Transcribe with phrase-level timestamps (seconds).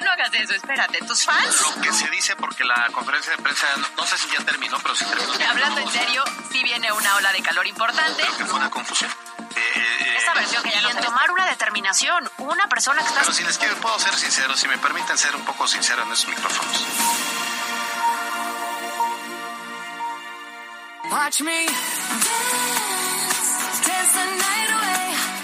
[0.00, 1.60] No hagas eso, espérate, tus fans...
[1.60, 4.78] Lo que se dice porque la conferencia de prensa, no, no sé si ya terminó,
[4.82, 5.32] pero sí terminó.
[5.50, 8.22] Hablando en serio, sí viene una ola de calor importante.
[8.22, 9.10] Creo que fue una confusión.
[9.54, 13.20] Eh, eh, Esta versión que ya y en tomar una determinación, una persona que está...
[13.20, 16.12] Pero si les quiero, puedo ser sincero, si me permiten ser un poco sincero en
[16.12, 16.86] esos micrófonos.
[21.10, 22.26] Watch me dance,
[23.86, 25.41] dance the night away.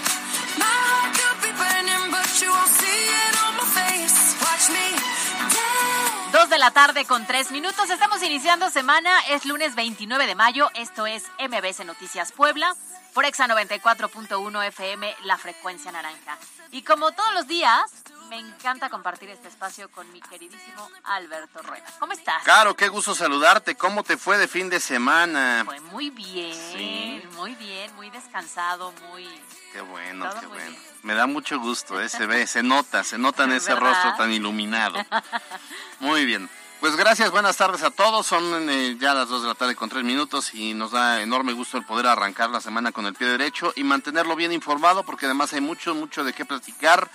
[6.59, 7.89] La tarde con tres minutos.
[7.89, 9.11] Estamos iniciando semana.
[9.29, 10.69] Es lunes 29 de mayo.
[10.75, 12.75] Esto es MBS Noticias Puebla.
[13.13, 16.37] Por Exa 94.1 FM, la frecuencia naranja.
[16.71, 17.81] Y como todos los días,
[18.29, 21.85] me encanta compartir este espacio con mi queridísimo Alberto Rueda.
[21.99, 22.43] ¿Cómo estás?
[22.43, 23.75] Caro, qué gusto saludarte.
[23.75, 25.63] ¿Cómo te fue de fin de semana?
[25.65, 27.23] Fue muy bien, Sí.
[27.35, 29.27] muy bien, muy descansado, muy...
[29.73, 30.71] Qué bueno, Todo qué muy bueno.
[30.71, 30.83] bien.
[31.03, 32.09] Me da mucho gusto, ¿eh?
[32.09, 33.89] se ve, se nota, se nota en ese ¿Verdad?
[33.89, 34.99] rostro tan iluminado.
[35.99, 36.49] Muy bien.
[36.79, 38.25] Pues gracias, buenas tardes a todos.
[38.25, 41.51] Son eh, ya las 2 de la tarde con 3 minutos y nos da enorme
[41.51, 45.25] gusto el poder arrancar la semana con el pie derecho y mantenerlo bien informado porque
[45.25, 47.09] además hay mucho, mucho de qué platicar.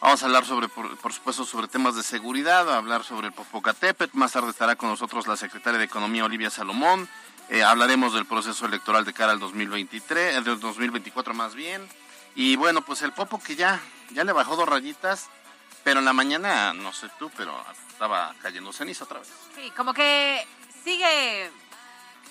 [0.00, 3.32] Vamos a hablar sobre, por, por supuesto, sobre temas de seguridad, a hablar sobre el
[3.32, 4.16] Popocatépetl.
[4.16, 7.08] Más tarde estará con nosotros la secretaria de Economía, Olivia Salomón.
[7.48, 11.88] Eh, hablaremos del proceso electoral de cara al 2023, eh, del 2024 más bien.
[12.36, 15.28] Y bueno, pues el Popo que ya, ya le bajó dos rayitas,
[15.82, 17.52] pero en la mañana, no sé tú, pero
[17.88, 19.32] estaba cayendo ceniza otra vez.
[19.56, 20.46] Sí, como que
[20.84, 21.50] sigue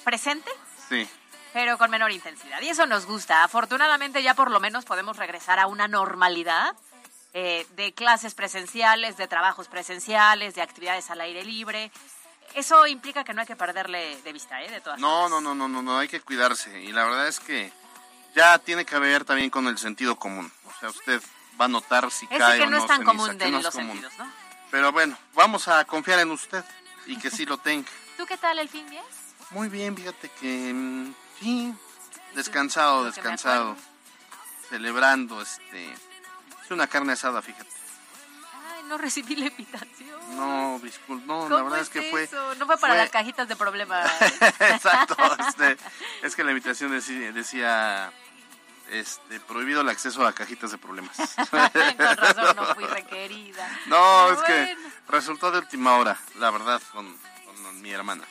[0.06, 0.50] presente,
[0.88, 1.06] Sí,
[1.52, 2.62] pero con menor intensidad.
[2.62, 3.44] Y eso nos gusta.
[3.44, 6.76] Afortunadamente ya por lo menos podemos regresar a una normalidad
[7.34, 11.92] eh, de clases presenciales, de trabajos presenciales, de actividades al aire libre.
[12.54, 14.70] Eso implica que no hay que perderle de vista, ¿eh?
[14.72, 16.82] De todas no, no, no, no, no, no, hay que cuidarse.
[16.82, 17.72] Y la verdad es que
[18.36, 20.52] ya tiene que ver también con el sentido común.
[20.66, 21.22] O sea, usted
[21.60, 23.52] va a notar si Ese cae que o no no es tan ceniza, común de
[23.52, 23.92] no los común.
[24.02, 24.32] sentidos, ¿no?
[24.72, 26.64] Pero bueno, vamos a confiar en usted
[27.06, 27.90] y que sí lo tenga.
[28.18, 28.86] ¿Tú qué tal el fin
[29.52, 31.74] Muy bien, fíjate que mm, sí,
[32.34, 33.76] descansado, descansado,
[34.70, 35.94] celebrando, este,
[36.68, 37.70] es una carne asada, fíjate.
[38.76, 40.36] Ay, no recibí la invitación.
[40.36, 42.56] No, disculpe, no, ¿Cómo la verdad es, es que fue, eso?
[42.56, 44.10] No fue para fue- las cajitas de problemas.
[44.60, 45.16] exacto,
[45.48, 45.78] este,
[46.22, 48.12] es que la invitación decía, decía,
[48.90, 51.16] este, prohibido el acceso a cajitas de problemas.
[51.50, 53.68] Con razón no fui requerida.
[53.86, 54.90] No, Pero es que bueno.
[55.08, 58.24] resultó de última hora, la verdad, con, con mi hermana.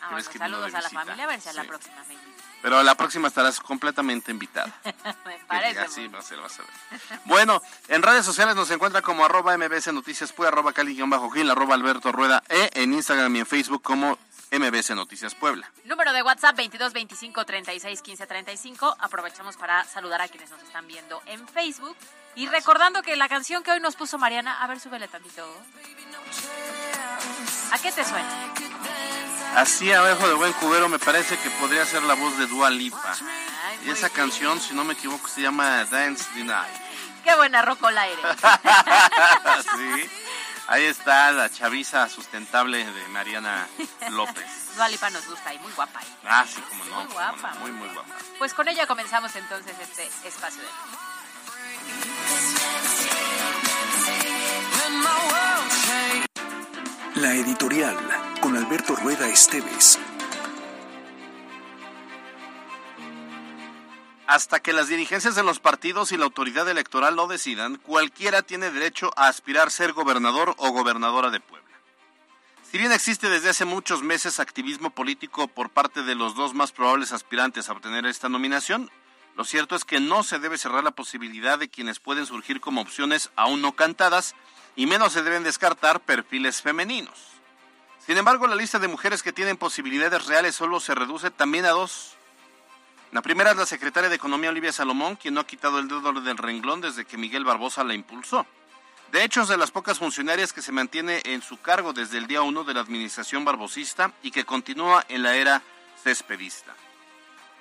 [0.00, 2.16] Ah, bueno, saludos a la familia, a ver si a la próxima me.
[2.62, 4.72] Pero la próxima estarás completamente invitada.
[5.24, 5.80] Me parece.
[5.80, 6.64] Así va a ser, va a ser.
[7.24, 12.42] Bueno, en redes sociales nos encuentra como arroba mbs noticias arroba cali-gil, arroba alberto rueda
[12.48, 14.18] e en Instagram y en Facebook como
[14.50, 15.70] mbs noticias puebla.
[15.84, 18.96] Número de WhatsApp 22 25 36 15 35.
[18.98, 21.96] Aprovechamos para saludar a quienes nos están viendo en Facebook.
[22.34, 25.44] Y recordando que la canción que hoy nos puso Mariana, a ver, súbele tantito.
[27.72, 28.54] ¿A qué te suena?
[29.56, 33.14] Así abajo de buen cubero me parece que podría ser la voz de Dua Lipa.
[33.84, 36.74] Y esa canción, si no me equivoco, se llama Dance the Night.
[37.24, 38.24] Qué buena rocola eres.
[39.76, 40.10] sí.
[40.68, 43.66] Ahí está la chaviza sustentable de Mariana
[44.10, 44.44] López.
[44.76, 46.00] Dua Lipa nos gusta y muy guapa.
[46.24, 47.04] Ah, sí, como no.
[47.04, 48.14] Muy guapa, no, Muy, muy guapa.
[48.38, 50.68] Pues con ella comenzamos entonces este espacio de
[57.20, 57.96] La editorial
[58.40, 59.98] con Alberto Rueda Esteves.
[64.28, 68.70] Hasta que las dirigencias de los partidos y la autoridad electoral lo decidan, cualquiera tiene
[68.70, 71.66] derecho a aspirar a ser gobernador o gobernadora de Puebla.
[72.70, 76.70] Si bien existe desde hace muchos meses activismo político por parte de los dos más
[76.70, 78.92] probables aspirantes a obtener esta nominación,
[79.34, 82.80] lo cierto es que no se debe cerrar la posibilidad de quienes pueden surgir como
[82.80, 84.36] opciones aún no cantadas
[84.78, 87.18] y menos se deben descartar perfiles femeninos.
[88.06, 91.70] Sin embargo, la lista de mujeres que tienen posibilidades reales solo se reduce también a
[91.70, 92.14] dos.
[93.10, 96.12] La primera es la secretaria de Economía Olivia Salomón, quien no ha quitado el dedo
[96.12, 98.46] del renglón desde que Miguel Barbosa la impulsó.
[99.10, 102.28] De hecho, es de las pocas funcionarias que se mantiene en su cargo desde el
[102.28, 105.60] día 1 de la administración barbosista y que continúa en la era
[106.04, 106.72] cespedista.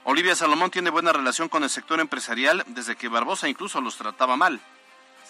[0.04, 4.38] Olivia Salomón tiene buena relación con el sector empresarial desde que Barbosa incluso los trataba
[4.38, 4.62] mal.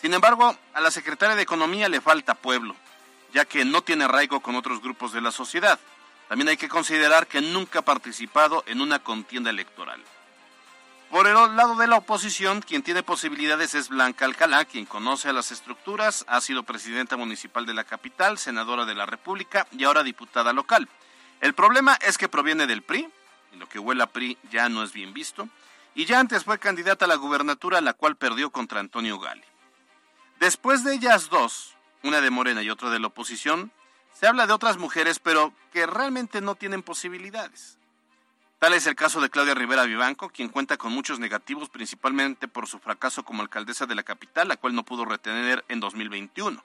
[0.01, 2.75] Sin embargo, a la secretaria de Economía le falta pueblo.
[3.33, 5.79] ya que no tiene arraigo con otros grupos de la sociedad.
[6.27, 10.01] También hay que considerar que nunca ha participado en una contienda electoral.
[11.11, 15.33] Por el lado de la oposición, quien tiene posibilidades es Blanca Alcalá, quien conoce a
[15.33, 20.03] las estructuras, ha sido presidenta municipal de la capital, senadora de la República y ahora
[20.03, 20.89] diputada local.
[21.39, 23.07] El problema es que proviene del PRI,
[23.53, 25.47] y lo que huele a PRI ya no es bien visto,
[25.95, 29.43] y ya antes fue candidata a la gubernatura, la cual perdió contra Antonio Gali.
[30.39, 33.71] Después de ellas dos, una de Morena y otra de la oposición,
[34.13, 37.77] se habla de otras mujeres, pero que realmente no tienen posibilidades.
[38.59, 42.67] Tal es el caso de Claudia Rivera Vivanco, quien cuenta con muchos negativos, principalmente por
[42.67, 46.63] su fracaso como alcaldesa de la capital, la cual no pudo retener en 2021.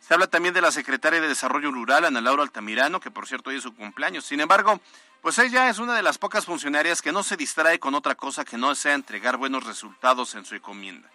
[0.00, 3.50] Se habla también de la secretaria de Desarrollo Rural, Ana Laura Altamirano, que por cierto
[3.50, 4.24] hoy es su cumpleaños.
[4.24, 4.80] Sin embargo,
[5.20, 8.44] pues ella es una de las pocas funcionarias que no se distrae con otra cosa
[8.44, 11.10] que no sea entregar buenos resultados en su encomienda.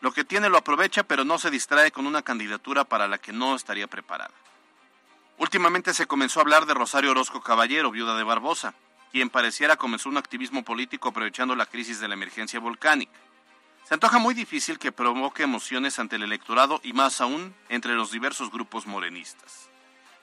[0.00, 3.32] Lo que tiene lo aprovecha, pero no se distrae con una candidatura para la que
[3.32, 4.34] no estaría preparada.
[5.38, 8.74] Últimamente se comenzó a hablar de Rosario Orozco Caballero, viuda de Barbosa
[9.16, 13.18] quien pareciera comenzó un activismo político aprovechando la crisis de la emergencia volcánica.
[13.88, 18.10] Se antoja muy difícil que provoque emociones ante el electorado y más aún entre los
[18.10, 19.70] diversos grupos morenistas.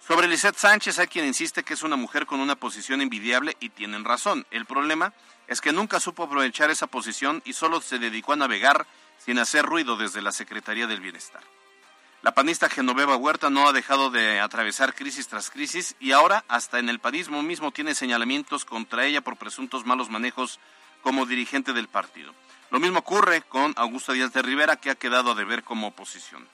[0.06, 3.70] Sobre Lisette Sánchez hay quien insiste que es una mujer con una posición envidiable y
[3.70, 4.46] tienen razón.
[4.52, 5.14] El problema
[5.48, 8.86] es que nunca supo aprovechar esa posición y solo se dedicó a navegar
[9.20, 11.42] sin hacer ruido desde la Secretaría del Bienestar.
[12.24, 16.80] La panista Genoveva Huerta no ha dejado de atravesar crisis tras crisis y ahora hasta
[16.80, 20.60] en el panismo mismo tiene señalamientos contra ella por presuntos malos manejos
[21.02, 22.34] como dirigente del partido.
[22.72, 26.48] Lo mismo ocurre con Augusto Díaz de Rivera que ha quedado a deber como oposición.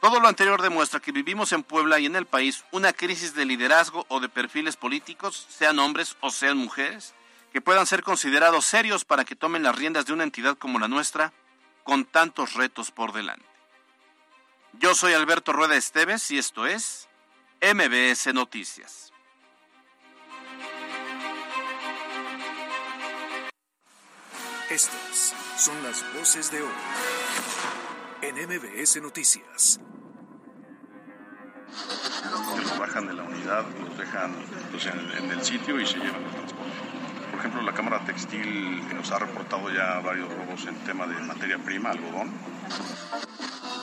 [0.00, 3.44] Todo lo anterior demuestra que vivimos en Puebla y en el país una crisis de
[3.44, 7.14] liderazgo o de perfiles políticos, sean hombres o sean mujeres,
[7.52, 10.88] que puedan ser considerados serios para que tomen las riendas de una entidad como la
[10.88, 11.32] nuestra,
[11.84, 13.46] con tantos retos por delante.
[14.74, 17.08] Yo soy Alberto Rueda Esteves y esto es
[17.60, 19.12] MBS Noticias.
[24.70, 26.72] Estas son las voces de hoy
[28.22, 29.80] en MBS Noticias.
[32.56, 34.34] Los bajan de la unidad, los dejan
[34.70, 36.99] pues, en, en el sitio y se llevan el transporte.
[37.40, 41.56] Por ejemplo, la Cámara Textil nos ha reportado ya varios robos en tema de materia
[41.56, 42.30] prima, algodón.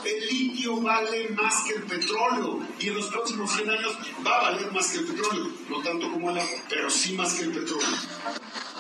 [0.06, 4.42] El litio vale más que el petróleo y en los próximos 100 años va a
[4.52, 7.52] valer más que el petróleo, no tanto como el agua, pero sí más que el
[7.52, 7.88] petróleo.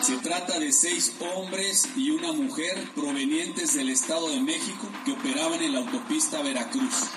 [0.02, 5.60] Se trata de seis hombres y una mujer provenientes del Estado de México que operaban
[5.64, 7.10] en la autopista Veracruz.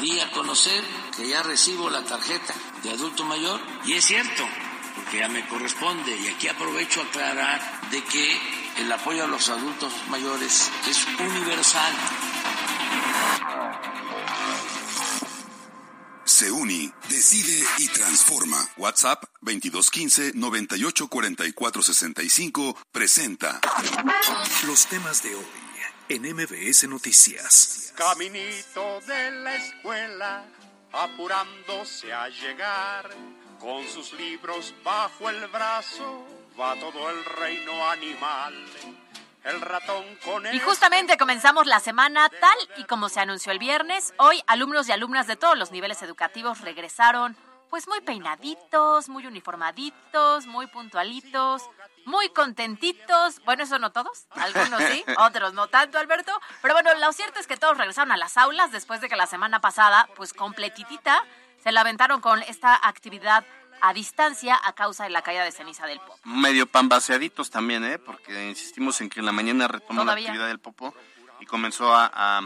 [0.00, 0.82] Di a conocer
[1.16, 2.52] que ya recibo la tarjeta
[2.82, 4.42] de adulto mayor y es cierto,
[5.08, 8.38] porque ya me corresponde y aquí aprovecho a aclarar de que
[8.76, 11.94] el apoyo a los adultos mayores es universal.
[16.24, 18.58] Se uni, decide y transforma.
[18.76, 23.62] WhatsApp 2215 984465 presenta
[24.66, 25.46] Los temas de hoy
[26.10, 27.94] en MBS Noticias.
[27.96, 30.44] Caminito de la escuela,
[30.92, 33.08] apurándose a llegar,
[33.58, 36.24] con sus libros bajo el brazo,
[36.58, 38.54] va todo el reino animal.
[39.44, 44.12] El ratón con Y justamente comenzamos la semana tal y como se anunció el viernes.
[44.18, 47.36] Hoy alumnos y alumnas de todos los niveles educativos regresaron
[47.70, 51.62] pues muy peinaditos, muy uniformaditos, muy puntualitos,
[52.04, 53.42] muy contentitos.
[53.44, 56.32] Bueno, eso no todos, algunos sí, otros no tanto, Alberto.
[56.62, 59.26] Pero bueno, lo cierto es que todos regresaron a las aulas después de que la
[59.26, 61.24] semana pasada, pues completitita,
[61.62, 63.44] se la aventaron con esta actividad
[63.80, 66.18] a distancia a causa de la caída de ceniza del Popo.
[66.24, 67.98] Medio pambaseaditos también, ¿eh?
[67.98, 70.26] Porque insistimos en que en la mañana retomó la Todavía.
[70.28, 70.94] actividad del Popo
[71.40, 72.40] y comenzó a, a-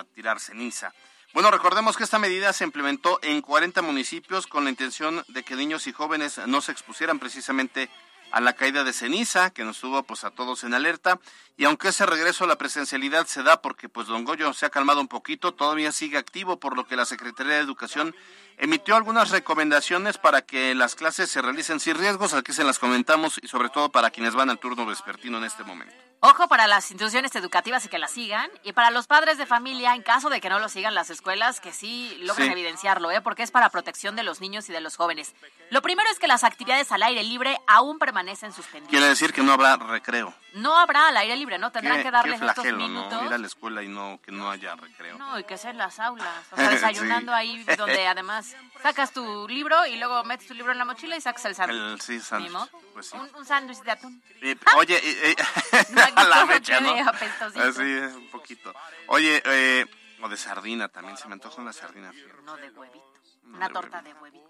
[0.00, 0.92] a tirar ceniza.
[1.34, 5.54] Bueno, recordemos que esta medida se implementó en 40 municipios con la intención de que
[5.54, 7.90] niños y jóvenes no se expusieran precisamente
[8.30, 11.18] a la caída de ceniza, que nos tuvo pues a todos en alerta.
[11.56, 14.70] Y aunque ese regreso a la presencialidad se da porque pues Don Goyo se ha
[14.70, 18.14] calmado un poquito, todavía sigue activo, por lo que la Secretaría de Educación
[18.58, 23.38] emitió algunas recomendaciones para que las clases se realicen sin riesgos, aquí se las comentamos
[23.42, 25.94] y sobre todo para quienes van al turno vespertino en este momento.
[26.20, 28.50] Ojo para las instituciones educativas y que las sigan.
[28.64, 31.60] Y para los padres de familia, en caso de que no lo sigan las escuelas,
[31.60, 32.52] que sí logren Sí.
[32.52, 33.20] evidenciarlo, ¿eh?
[33.20, 35.34] porque es para protección de los niños y de los jóvenes.
[35.70, 38.90] Lo primero es que las actividades al aire libre aún permanecen suspendidas.
[38.90, 40.32] Quiere decir que no habrá recreo.
[40.54, 41.70] No habrá al aire libre, ¿no?
[41.70, 43.12] Tendrán que darles qué estos flagelo, minutos.
[43.12, 43.26] ¿no?
[43.26, 45.18] Ir a la escuela y no que no haya recreo.
[45.18, 46.46] No, y que sea en las aulas.
[46.50, 47.38] O sea, desayunando Sí.
[47.38, 48.45] ahí, donde además
[48.82, 51.78] sacas tu libro y luego metes tu libro en la mochila y sacas el sándwich.
[51.80, 52.68] El, sí, sándwich, Ni modo.
[52.92, 53.16] pues sí.
[53.16, 54.22] Un, un sándwich de atún.
[54.42, 55.36] Eh, oye, eh,
[55.72, 56.94] eh, No, a la no, mecha, ¿no?
[56.94, 57.62] qué apestosito.
[57.62, 58.74] Así es, un poquito.
[59.08, 59.86] Oye, eh,
[60.22, 62.12] O de sardina también, se me antoja una sardina.
[62.44, 63.12] No de huevito.
[63.44, 64.44] Una torta de huevito.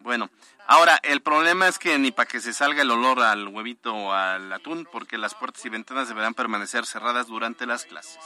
[0.00, 0.30] Bueno,
[0.68, 4.12] ahora el problema es que ni para que se salga el olor al huevito o
[4.12, 8.18] al atún, porque las puertas y ventanas deberán permanecer cerradas durante las clases.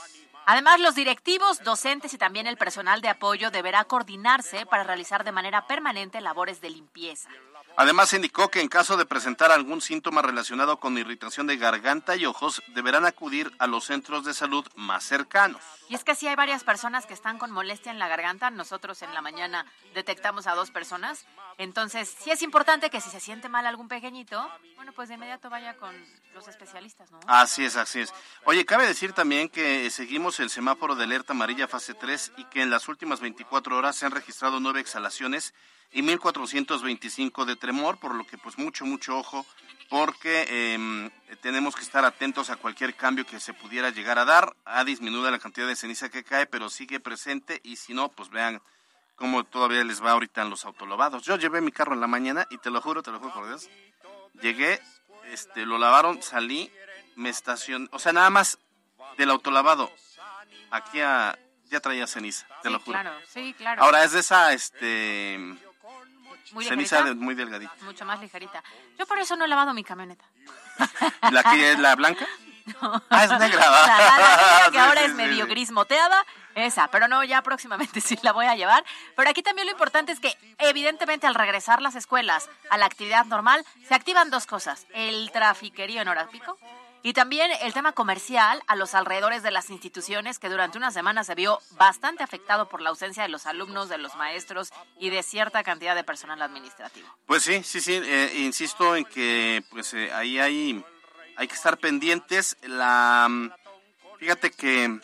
[0.51, 5.31] Además, los directivos, docentes y también el personal de apoyo deberá coordinarse para realizar de
[5.31, 7.29] manera permanente labores de limpieza.
[7.77, 12.25] Además, indicó que en caso de presentar algún síntoma relacionado con irritación de garganta y
[12.25, 15.61] ojos, deberán acudir a los centros de salud más cercanos.
[15.89, 18.49] Y es que si hay varias personas que están con molestia en la garganta.
[18.49, 21.25] Nosotros en la mañana detectamos a dos personas.
[21.57, 25.49] Entonces, sí es importante que si se siente mal algún pequeñito, bueno, pues de inmediato
[25.49, 25.93] vaya con
[26.33, 27.19] los especialistas, ¿no?
[27.27, 28.13] Así es, así es.
[28.45, 32.61] Oye, cabe decir también que seguimos el semáforo de alerta amarilla fase 3 y que
[32.61, 35.53] en las últimas 24 horas se han registrado nueve exhalaciones
[35.91, 39.45] y 1425 de tremor, por lo que pues mucho, mucho ojo,
[39.89, 41.09] porque em,
[41.41, 44.55] tenemos que estar atentos a cualquier cambio que se pudiera llegar a dar.
[44.63, 48.29] Ha disminuido la cantidad de ceniza que cae, pero sigue presente y si no, pues
[48.29, 48.61] vean
[49.15, 51.23] cómo todavía les va ahorita en los autolavados.
[51.23, 53.47] Yo llevé mi carro en la mañana y te lo juro, te lo juro por
[53.47, 53.69] Dios,
[54.41, 54.81] llegué,
[55.25, 56.71] este, lo lavaron, salí,
[57.15, 58.57] me estacioné, o sea, nada más
[59.17, 59.91] del autolavado
[60.71, 62.99] aquí a, ya traía ceniza, te sí, lo juro.
[62.99, 63.83] claro, sí, claro.
[63.83, 65.37] Ahora es de esa, este,
[66.51, 67.73] Muy ceniza de- muy delgadita.
[67.81, 68.63] Mucho más ligerita.
[68.97, 70.25] Yo por eso no he lavado mi camioneta.
[71.31, 72.25] ¿La que es la blanca?
[73.09, 73.61] Ah, es negra.
[73.63, 75.49] Sea, la- la negra que ahora sí, es sí, medio sí.
[75.49, 78.85] gris moteada, esa, pero no, ya próximamente sí la voy a llevar.
[79.15, 83.25] Pero aquí también lo importante es que, evidentemente, al regresar las escuelas a la actividad
[83.25, 86.57] normal, se activan dos cosas: el trafiquerío en hora pico
[87.03, 91.23] y también el tema comercial a los alrededores de las instituciones, que durante una semana
[91.23, 95.23] se vio bastante afectado por la ausencia de los alumnos, de los maestros y de
[95.23, 97.07] cierta cantidad de personal administrativo.
[97.25, 100.83] Pues sí, sí, sí, eh, insisto en que pues eh, ahí hay,
[101.37, 102.55] hay que estar pendientes.
[102.61, 103.51] La, mm,
[104.19, 104.99] fíjate que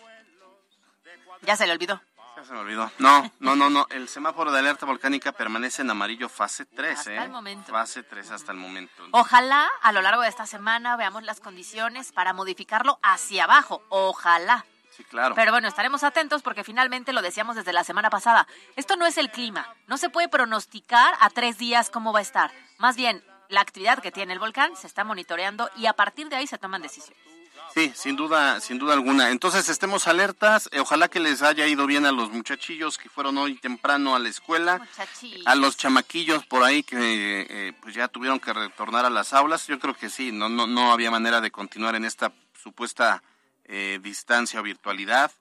[1.41, 2.01] Ya se le olvidó.
[2.37, 2.91] Ya se me olvidó.
[2.99, 3.87] No, no, no, no.
[3.89, 7.23] El semáforo de alerta volcánica permanece en amarillo fase 3, Hasta ¿eh?
[7.23, 7.71] el momento.
[7.71, 8.93] Fase 3 hasta el momento.
[9.11, 13.81] Ojalá a lo largo de esta semana veamos las condiciones para modificarlo hacia abajo.
[13.89, 14.65] Ojalá.
[14.91, 15.33] Sí, claro.
[15.35, 18.47] Pero bueno, estaremos atentos porque finalmente lo decíamos desde la semana pasada.
[18.75, 19.67] Esto no es el clima.
[19.87, 22.51] No se puede pronosticar a tres días cómo va a estar.
[22.77, 26.35] Más bien, la actividad que tiene el volcán se está monitoreando y a partir de
[26.35, 27.36] ahí se toman decisiones.
[27.73, 29.29] Sí, sin duda, sin duda alguna.
[29.29, 30.67] Entonces estemos alertas.
[30.71, 34.19] Eh, ojalá que les haya ido bien a los muchachillos que fueron hoy temprano a
[34.19, 34.81] la escuela.
[35.45, 39.67] A los chamaquillos por ahí que eh, pues ya tuvieron que retornar a las aulas.
[39.67, 42.31] Yo creo que sí, no, no, no había manera de continuar en esta
[42.61, 43.21] supuesta
[43.65, 45.31] eh, distancia o virtualidad.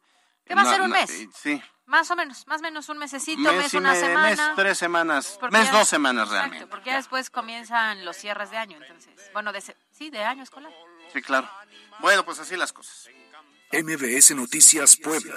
[0.44, 1.10] ¿Qué va a ser un mes?
[1.10, 4.28] eh, sí, Más o menos, más o menos un mesecito, mes, mes, una me- semana.
[4.28, 6.66] mes, tres semanas, mes, ya- dos semanas Exacto, realmente.
[6.68, 9.14] porque ya después comienzan los cierres de año, entonces.
[9.32, 10.72] Bueno, de sí, de año escolar.
[11.12, 11.48] Sí, claro.
[12.00, 13.08] Bueno, pues así las cosas.
[13.72, 15.34] MBS Noticias Puebla.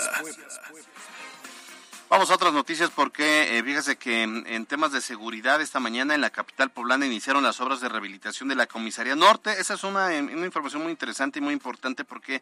[2.09, 6.15] Vamos a otras noticias porque eh, fíjese que en, en temas de seguridad esta mañana
[6.15, 9.59] en la capital poblana iniciaron las obras de rehabilitación de la comisaría norte.
[9.59, 12.41] Esa es una, eh, una información muy interesante y muy importante porque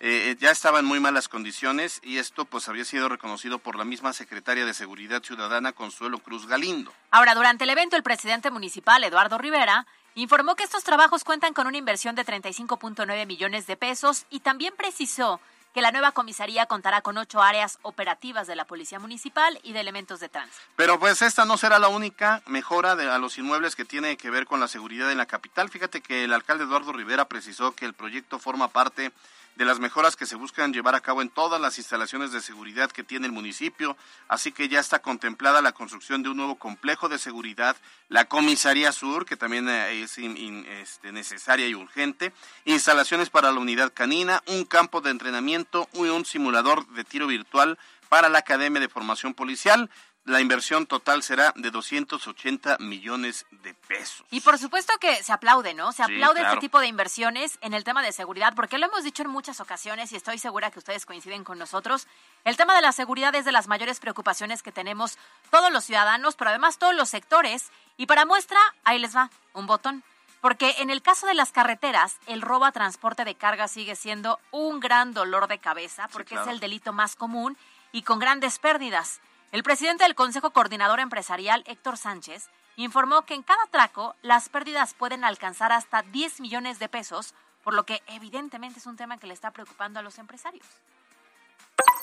[0.00, 3.86] eh, ya estaba en muy malas condiciones y esto pues había sido reconocido por la
[3.86, 6.92] misma secretaria de Seguridad Ciudadana Consuelo Cruz Galindo.
[7.10, 9.86] Ahora, durante el evento, el presidente municipal, Eduardo Rivera,
[10.16, 14.74] informó que estos trabajos cuentan con una inversión de 35.9 millones de pesos y también
[14.76, 15.40] precisó
[15.76, 19.80] que la nueva comisaría contará con ocho áreas operativas de la Policía Municipal y de
[19.80, 20.64] elementos de tránsito.
[20.74, 24.46] Pero pues esta no será la única mejora a los inmuebles que tiene que ver
[24.46, 25.68] con la seguridad en la capital.
[25.68, 29.12] Fíjate que el alcalde Eduardo Rivera precisó que el proyecto forma parte
[29.56, 32.90] de las mejoras que se buscan llevar a cabo en todas las instalaciones de seguridad
[32.90, 33.96] que tiene el municipio,
[34.28, 37.74] así que ya está contemplada la construcción de un nuevo complejo de seguridad,
[38.10, 42.32] la comisaría sur, que también eh, es este, necesaria y urgente,
[42.66, 47.78] instalaciones para la unidad canina, un campo de entrenamiento y un simulador de tiro virtual
[48.08, 49.90] para la Academia de Formación Policial.
[50.24, 54.26] La inversión total será de 280 millones de pesos.
[54.32, 55.92] Y por supuesto que se aplaude, ¿no?
[55.92, 56.54] Se Sí, aplaude claro.
[56.54, 59.60] este tipo de inversiones en el tema de seguridad, porque lo hemos dicho en muchas
[59.60, 62.08] ocasiones y estoy segura que ustedes coinciden con nosotros.
[62.44, 65.16] El tema de la seguridad es de las mayores preocupaciones que tenemos
[65.52, 67.70] todos los ciudadanos, pero además todos los sectores.
[67.96, 70.02] Y para muestra, ahí les va, un botón.
[70.46, 74.38] Porque en el caso de las carreteras, el robo a transporte de carga sigue siendo
[74.52, 76.46] un gran dolor de cabeza, porque claro.
[76.46, 77.56] es el delito más común
[77.90, 79.20] y con grandes pérdidas.
[79.50, 84.94] El presidente del Consejo Coordinador Empresarial, Héctor Sánchez, informó que en cada atraco las pérdidas
[84.94, 87.34] pueden alcanzar hasta 10 millones de pesos,
[87.64, 90.64] por lo que evidentemente es un tema que le está preocupando a los empresarios.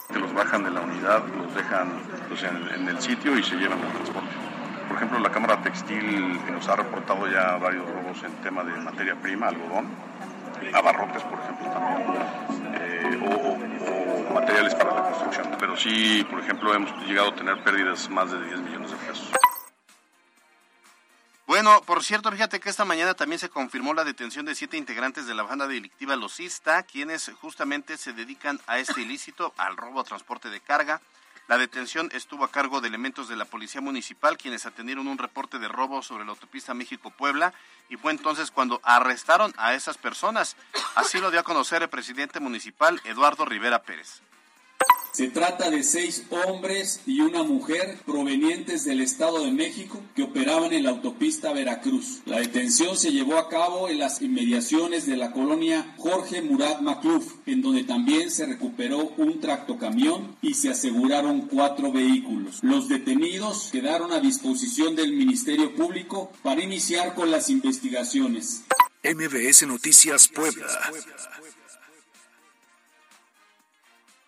[0.10, 1.98] que los bajan de la unidad, los dejan
[2.28, 4.53] pues, en, en el sitio y se llevan el transporte.
[4.88, 9.16] Por ejemplo, la Cámara Textil nos ha reportado ya varios robos en tema de materia
[9.16, 9.88] prima, algodón,
[10.74, 12.22] abarrotes, por ejemplo, también,
[12.76, 15.56] eh, o, o- materiales para la construcción.
[15.60, 19.32] Pero sí, por ejemplo, hemos llegado a tener pérdidas más de 10 millones de pesos.
[21.46, 25.28] Bueno, por cierto, fíjate que esta mañana también se confirmó la detención de siete integrantes
[25.28, 30.04] de la banda delictiva Losista, quienes justamente se dedican a este ilícito, al robo a
[30.04, 31.02] transporte de carga.
[31.48, 35.60] La detención estuvo a cargo de elementos de la Policía Municipal, quienes atendieron un reporte
[35.60, 37.54] de robo sobre la autopista México-Puebla,
[37.90, 40.56] y fue entonces cuando arrestaron a esas personas.
[40.96, 44.22] Así lo dio a conocer el presidente municipal, Eduardo Rivera Pérez.
[45.14, 50.74] Se trata de seis hombres y una mujer provenientes del Estado de México que operaban
[50.74, 52.22] en la autopista Veracruz.
[52.26, 57.34] La detención se llevó a cabo en las inmediaciones de la colonia Jorge Murat Macluf,
[57.46, 62.58] en donde también se recuperó un tractocamión y se aseguraron cuatro vehículos.
[62.64, 68.64] Los detenidos quedaron a disposición del Ministerio Público para iniciar con las investigaciones.
[69.04, 70.66] MBS Noticias Puebla.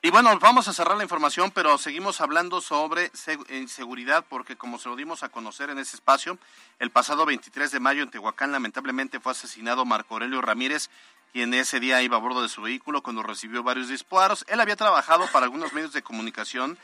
[0.06, 4.88] Y bueno, vamos a cerrar la información, pero seguimos hablando sobre seguridad porque como se
[4.88, 6.38] lo dimos a conocer en ese espacio,
[6.78, 10.92] el pasado 23 de mayo en Tehuacán lamentablemente fue asesinado Marco Aurelio Ramírez,
[11.34, 14.46] quien ese día iba a bordo de su vehículo cuando recibió varios disparos.
[14.48, 16.78] Él había trabajado para algunos medios de comunicación,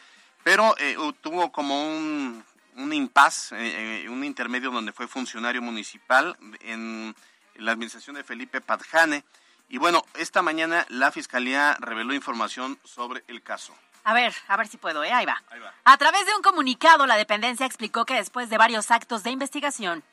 [0.43, 2.43] pero eh, tuvo como un,
[2.77, 7.15] un impas, eh, eh, un intermedio donde fue funcionario municipal en
[7.53, 9.23] la administración de Felipe Padjane
[9.71, 13.73] y bueno, esta mañana la Fiscalía reveló información sobre el caso.
[14.03, 15.13] A ver, a ver si puedo, ¿eh?
[15.13, 15.41] Ahí va.
[15.49, 15.73] Ahí va.
[15.85, 20.03] A través de un comunicado, la dependencia explicó que después de varios actos de investigación,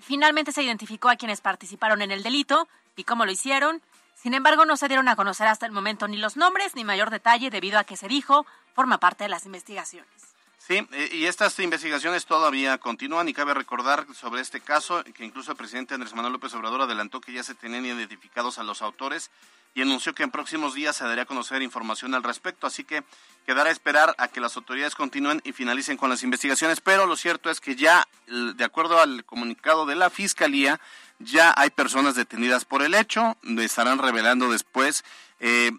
[0.00, 3.80] finalmente se identificó a quienes participaron en el delito y cómo lo hicieron.
[4.16, 7.10] Sin embargo, no se dieron a conocer hasta el momento ni los nombres ni mayor
[7.10, 8.44] detalle debido a que se dijo
[8.74, 10.35] forma parte de las investigaciones.
[10.66, 15.56] Sí, y estas investigaciones todavía continúan y cabe recordar sobre este caso que incluso el
[15.56, 19.30] presidente Andrés Manuel López Obrador adelantó que ya se tenían identificados a los autores
[19.76, 23.04] y anunció que en próximos días se daría a conocer información al respecto, así que
[23.46, 27.14] quedará a esperar a que las autoridades continúen y finalicen con las investigaciones, pero lo
[27.14, 30.80] cierto es que ya, de acuerdo al comunicado de la Fiscalía,
[31.20, 35.04] ya hay personas detenidas por el hecho, estarán revelando después
[35.38, 35.70] eh,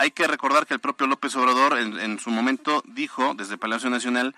[0.00, 4.34] hay que recordar que el propio López Obrador en, su momento dijo desde Palacio Nacional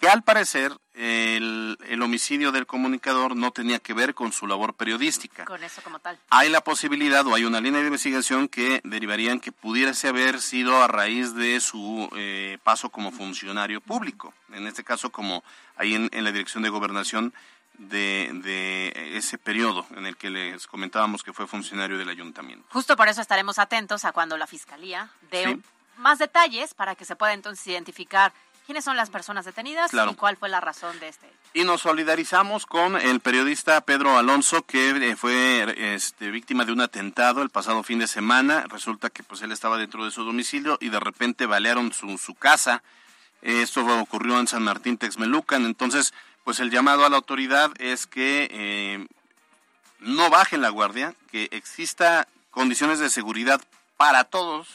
[0.00, 5.44] que al parecer el, homicidio del comunicador no tenía que ver con su labor periodística.
[5.44, 6.18] Con eso como tal.
[6.28, 10.82] Hay la posibilidad o hay una línea de investigación que derivarían que pudiese haber sido
[10.82, 15.44] a raíz de su eh, paso como funcionario público, en este caso como
[15.76, 17.32] ahí en la Dirección de Gobernación
[17.78, 22.66] de, de, ese periodo en el que les comentábamos que fue funcionario del ayuntamiento.
[22.70, 25.58] Justo por eso estaremos atentos a cuando la Fiscalía dé
[25.98, 28.32] más detalles para que se pueda entonces identificar
[28.66, 32.66] quiénes son las personas detenidas y cuál fue la razón de este Y nos solidarizamos
[32.66, 37.82] con el periodista Pedro Alonso, que eh, fue este, víctima de un atentado el pasado
[37.84, 38.64] fin de semana.
[38.68, 42.34] Resulta que pues él estaba dentro de su domicilio y de repente balearon su, su
[42.34, 42.82] casa.
[43.40, 45.64] Esto ocurrió en San Martín Texmelucan.
[45.64, 46.12] Entonces,
[46.46, 49.04] pues el llamado a la autoridad es que eh,
[49.98, 53.60] no bajen la guardia, que exista condiciones de seguridad
[53.96, 54.68] para todos,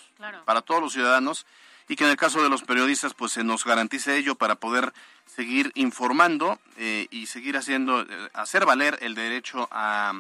[0.44, 1.46] para todos los ciudadanos,
[1.88, 4.92] y que en el caso de los periodistas, pues se nos garantice ello para poder
[5.26, 10.12] seguir informando eh, y seguir haciendo, eh, hacer valer el derecho a,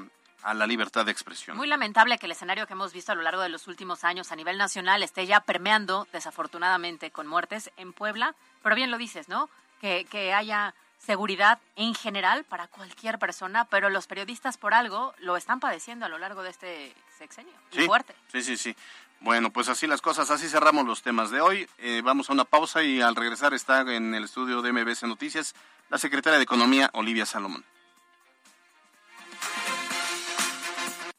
[0.44, 1.58] a la libertad de expresión.
[1.58, 4.32] Muy lamentable que el escenario que hemos visto a lo largo de los últimos años
[4.32, 8.36] a nivel nacional esté ya permeando, desafortunadamente, con muertes en Puebla.
[8.64, 9.50] Pero bien lo dices, ¿no?
[9.82, 10.74] Que, que haya
[11.06, 16.10] seguridad en general para cualquier persona, pero los periodistas por algo lo están padeciendo a
[16.10, 17.54] lo largo de este sexenio.
[17.72, 18.16] Sí, fuerte.
[18.32, 18.76] Sí, sí, sí.
[19.20, 21.68] Bueno, pues así las cosas, así cerramos los temas de hoy.
[21.78, 25.54] Eh, vamos a una pausa y al regresar está en el estudio de MBC Noticias
[25.90, 27.66] la secretaria de Economía, Olivia Salomón.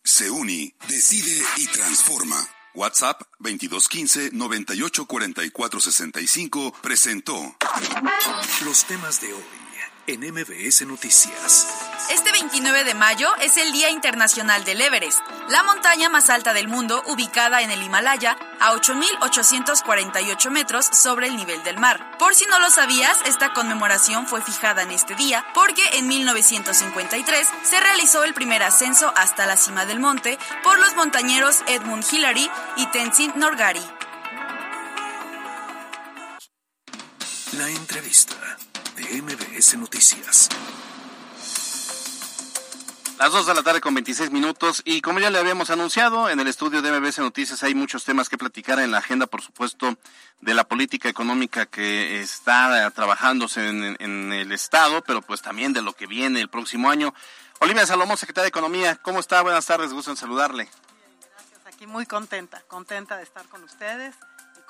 [0.03, 2.37] Se uni, decide y transforma.
[2.75, 7.55] WhatsApp 2215 984465 presentó
[8.65, 9.62] los temas de hoy
[10.07, 11.67] en MBS Noticias.
[12.11, 16.69] Este 29 de mayo es el Día Internacional del Everest, la montaña más alta del
[16.69, 22.19] mundo ubicada en el Himalaya a 8.848 metros sobre el nivel del mar.
[22.19, 27.49] Por si no lo sabías, esta conmemoración fue fijada en este día porque en 1953
[27.63, 32.51] se realizó el primer ascenso hasta la cima del monte por los montañeros Edmund Hillary
[32.77, 33.81] y Tenzin Norgay.
[37.53, 38.35] La entrevista
[39.03, 40.49] de MBS Noticias.
[43.19, 46.41] Las 2 de la tarde con 26 minutos y como ya le habíamos anunciado, en
[46.41, 49.97] el estudio de MBS Noticias hay muchos temas que platicar en la agenda, por supuesto,
[50.41, 55.95] de la política económica que está trabajándose en, el Estado, pero pues también de lo
[55.95, 57.15] que viene el próximo año.
[57.61, 59.43] Olivia Salomón, secretaria de Economía, ¿cómo está?
[59.43, 60.69] Buenas tardes, gusto en saludarle.
[61.21, 64.15] gracias, aquí muy contenta, contenta de estar con ustedes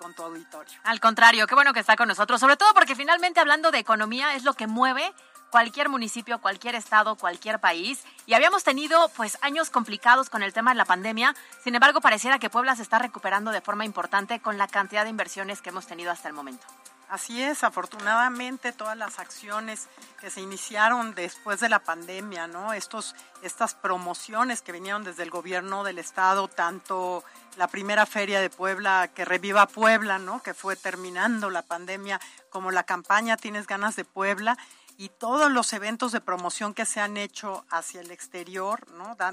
[0.03, 0.79] con tu auditorio.
[0.83, 4.35] Al contrario, qué bueno que está con nosotros, sobre todo porque finalmente hablando de economía
[4.35, 5.13] es lo que mueve
[5.51, 8.03] cualquier municipio, cualquier estado, cualquier país.
[8.27, 11.37] Y habíamos tenido pues años complicados con el tema de la pandemia.
[11.63, 15.11] Sin embargo, pareciera que Puebla se está recuperando de forma importante con la cantidad de
[15.11, 16.67] inversiones que hemos tenido hasta el momento.
[17.13, 19.87] Así es, afortunadamente todas las acciones
[20.19, 22.73] que se iniciaron después de la pandemia, ¿no?
[22.73, 27.23] Estos, estas promociones que vinieron desde el gobierno del estado, tanto
[27.59, 30.43] la primera feria de Puebla, que reviva Puebla, ¿no?
[30.43, 34.57] Que fue terminando la pandemia, como la campaña Tienes ganas de Puebla
[35.03, 38.87] y todos los eventos de promoción que se han hecho hacia el exterior,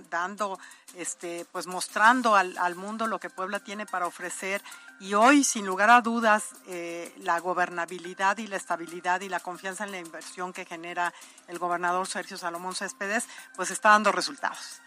[0.10, 0.58] dando,
[0.96, 4.64] este, pues mostrando al, al, mundo lo que Puebla tiene para ofrecer.
[5.00, 9.84] Y hoy, sin lugar a dudas, eh, la gobernabilidad y la estabilidad y la confianza
[9.84, 11.14] en la inversión que genera
[11.48, 14.82] el gobernador Sergio Salomón Céspedes, pues está dando resultados.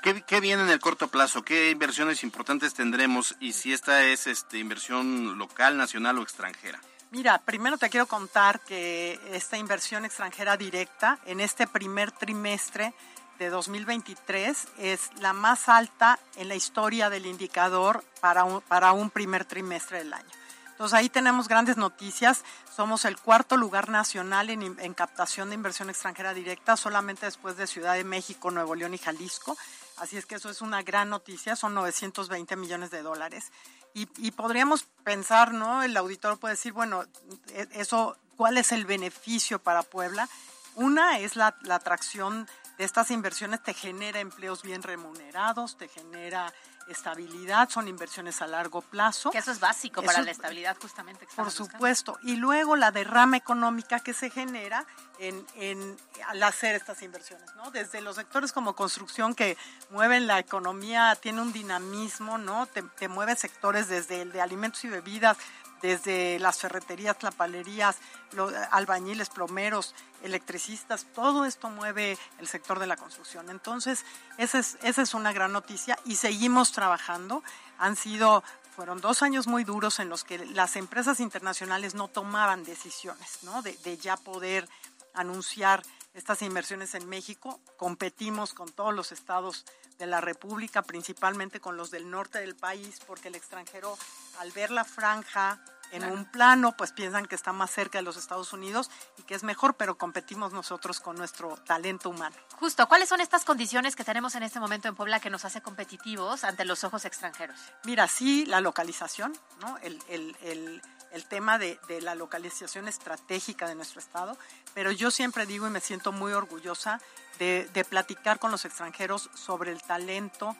[0.00, 1.42] ¿Qué, ¿Qué, viene en el corto plazo?
[1.42, 3.34] ¿Qué inversiones importantes tendremos?
[3.40, 6.78] Y si esta es este, inversión local, nacional o extranjera.
[7.14, 12.92] Mira, primero te quiero contar que esta inversión extranjera directa en este primer trimestre
[13.38, 19.10] de 2023 es la más alta en la historia del indicador para un, para un
[19.10, 20.28] primer trimestre del año.
[20.72, 22.42] Entonces ahí tenemos grandes noticias.
[22.74, 27.68] Somos el cuarto lugar nacional en, en, captación de inversión extranjera directa, solamente después de
[27.68, 29.56] Ciudad de México, Nuevo León y Jalisco.
[29.98, 33.52] Así es que eso es una gran noticia, son 920 millones de dólares.
[33.94, 35.82] Y, y, podríamos pensar, ¿no?
[35.84, 37.04] El auditor puede decir, bueno,
[37.50, 40.28] e, eso, ¿cuál es el beneficio para Puebla?
[40.74, 46.52] Una es la, la atracción de estas inversiones, te genera empleos bien remunerados, te genera
[46.88, 49.30] estabilidad, son inversiones a largo plazo.
[49.30, 51.26] Que eso es básico eso, para la estabilidad justamente.
[51.34, 52.12] por supuesto.
[52.12, 52.32] Buscando.
[52.32, 54.86] Y luego la derrama económica que se genera
[55.18, 57.70] en, en, al hacer estas inversiones, ¿no?
[57.70, 59.56] Desde los sectores como construcción que
[59.90, 62.66] mueven la economía, tiene un dinamismo, ¿no?
[62.66, 65.36] Te, te mueve sectores desde el de alimentos y bebidas,
[65.84, 67.98] desde las ferreterías, lapalerías,
[68.32, 73.50] los albañiles, plomeros, electricistas, todo esto mueve el sector de la construcción.
[73.50, 74.06] Entonces,
[74.38, 77.42] esa es, una gran noticia y seguimos trabajando.
[77.76, 78.42] Han sido,
[78.74, 83.60] fueron dos años muy duros en los que las empresas internacionales no tomaban decisiones, ¿no?
[83.60, 84.66] De ya poder
[85.12, 85.82] anunciar
[86.14, 87.60] estas inversiones en México.
[87.76, 89.66] Competimos con todos los estados
[89.98, 93.98] de la República, principalmente con los del norte del país, porque el extranjero,
[94.38, 95.60] al ver la franja
[95.92, 96.14] en claro.
[96.14, 99.42] un plano, pues piensan que está más cerca de los Estados Unidos y que es
[99.42, 102.36] mejor, pero competimos nosotros con nuestro talento humano.
[102.58, 105.60] Justo, ¿cuáles son estas condiciones que tenemos en este momento en Puebla que nos hace
[105.60, 107.58] competitivos ante los ojos extranjeros?
[107.84, 109.78] Mira, sí, la localización, ¿no?
[109.78, 114.36] El, el, el, el tema de, de, la localización estratégica de nuestro estado,
[114.74, 117.00] pero yo siempre digo y me siento muy orgullosa
[117.38, 120.56] de, de platicar con los extranjeros sobre el talento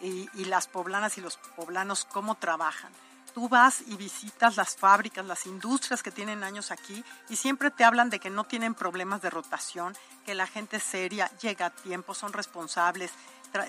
[0.00, 2.92] y, y las poblanas y los poblanos, cómo trabajan
[3.38, 7.84] tú vas y visitas las fábricas, las industrias que tienen años aquí y siempre te
[7.84, 9.96] hablan de que no tienen problemas de rotación,
[10.26, 13.12] que la gente es seria, llega a tiempo, son responsables,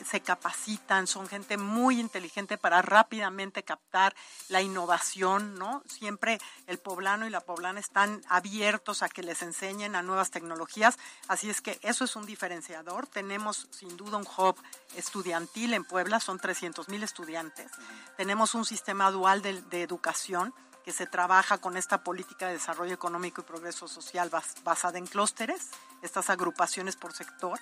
[0.06, 4.16] se capacitan, son gente muy inteligente para rápidamente captar
[4.48, 5.84] la innovación, ¿no?
[5.88, 10.98] Siempre el poblano y la poblana están abiertos a que les enseñen a nuevas tecnologías,
[11.28, 13.08] así es que eso es un diferenciador.
[13.08, 14.56] Tenemos sin duda un hub
[14.96, 17.72] estudiantil en Puebla, son 300 mil estudiantes.
[18.18, 22.94] Tenemos un sistema dual de, de educación que se trabaja con esta política de desarrollo
[22.94, 25.70] económico y progreso social bas, basada en clústeres,
[26.02, 27.60] estas agrupaciones por sector,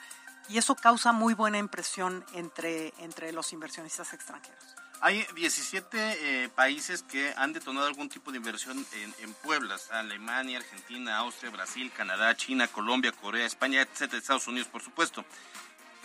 [0.50, 4.64] y eso causa muy buena impresión entre, entre los inversionistas extranjeros.
[5.00, 5.98] Hay 17
[6.44, 11.52] eh, países que han detonado algún tipo de inversión en, en Puebla, Alemania, Argentina, Austria,
[11.52, 15.24] Brasil, Canadá, China, Colombia, Corea, España, etcétera, Estados Unidos, por supuesto.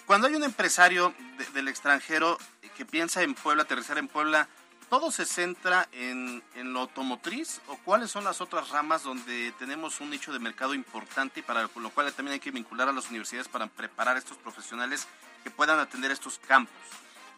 [0.05, 2.37] Cuando hay un empresario de, del extranjero
[2.77, 4.47] que piensa en Puebla, aterrizar en Puebla,
[4.93, 10.03] ¿todo se centra en, en, lo automotriz o cuáles son las otras ramas donde tenemos
[10.03, 13.09] un nicho de mercado importante y para lo cual también hay que vincular a las
[13.09, 15.09] universidades para preparar a estos profesionales
[15.43, 16.77] que puedan atender estos campos?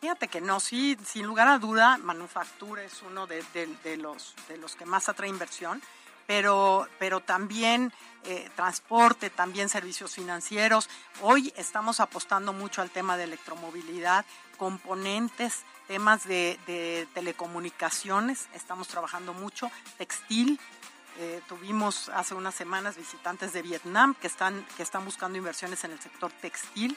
[0.01, 3.45] Fíjate que no, sí, sin lugar a duda, manufactura es uno de,
[3.85, 5.81] de, los, de los que más atrae inversión,
[6.27, 7.93] pero, pero también
[8.25, 10.91] eh, transporte, también servicios financieros.
[11.23, 14.27] Hoy estamos apostando mucho al tema de electromovilidad,
[14.59, 20.59] componentes, temas de, telecomunicaciones, estamos trabajando mucho, textil.
[21.19, 25.93] Eh, tuvimos hace unas semanas visitantes de Vietnam que están, que están buscando inversiones en
[25.93, 26.97] el sector textil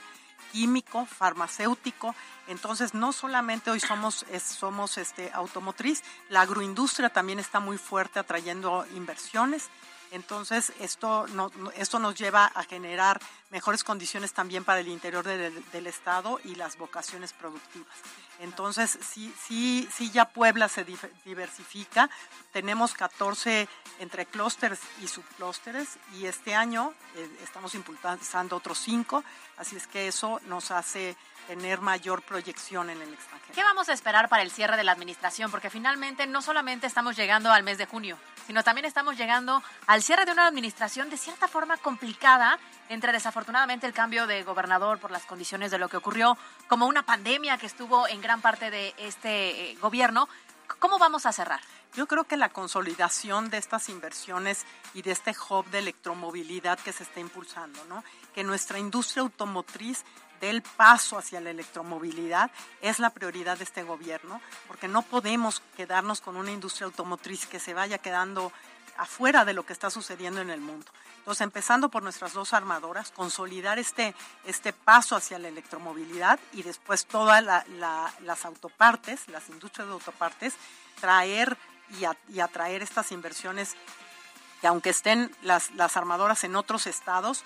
[0.52, 2.16] químico, farmacéutico.
[2.48, 8.86] Entonces, no solamente hoy somos, somos este, automotriz, la agroindustria también está muy fuerte atrayendo
[8.96, 9.70] inversiones
[10.12, 15.64] Entonces, esto, no- esto nos lleva a generar mejores condiciones también para el interior del,
[15.72, 17.94] del Estado y las vocaciones productivas.
[18.40, 20.86] Entonces, sí, sí, sí ya Puebla se
[21.26, 22.10] diversifica.
[22.54, 23.68] Tenemos 14
[24.00, 29.24] entre clústeres y subclústeres y este año eh, estamos impulsando otros 5,
[29.58, 31.16] así es que eso nos hace
[31.48, 33.54] tener mayor proyección en el extranjero.
[33.56, 35.50] ¿Qué vamos a esperar para el cierre de la administración?
[35.50, 40.04] Porque finalmente no solamente estamos llegando al mes de junio, sino también estamos llegando al
[40.04, 45.12] cierre de una administración de cierta forma complicada entre desafortunadamente el cambio de gobernador por
[45.12, 48.94] las condiciones de lo que ocurrió, como una pandemia que estuvo en gran parte de
[48.98, 50.28] este eh, gobierno.
[50.80, 51.62] ¿Cómo vamos a cerrar?
[51.98, 56.94] Yo creo que la consolidación de estas inversiones y de este hub de electromovilidad que
[56.94, 58.04] se está impulsando, ¿no?
[58.36, 60.04] que nuestra industria automotriz
[60.40, 65.64] dé el paso hacia la electromovilidad es la prioridad de este gobierno, porque no podemos
[65.76, 68.52] quedarnos con una industria automotriz que se vaya quedando
[68.98, 70.86] afuera de lo que está sucediendo en el mundo.
[71.18, 74.14] Entonces, empezando por nuestras dos armadoras, consolidar este,
[74.46, 79.94] este paso hacia la electromovilidad y después todas la- la- las autopartes, las industrias de
[79.96, 80.54] autopartes,
[81.02, 81.58] traer
[82.00, 83.76] y, atraer estas inversiones
[84.62, 87.44] que aunque estén las, armadoras en otros estados,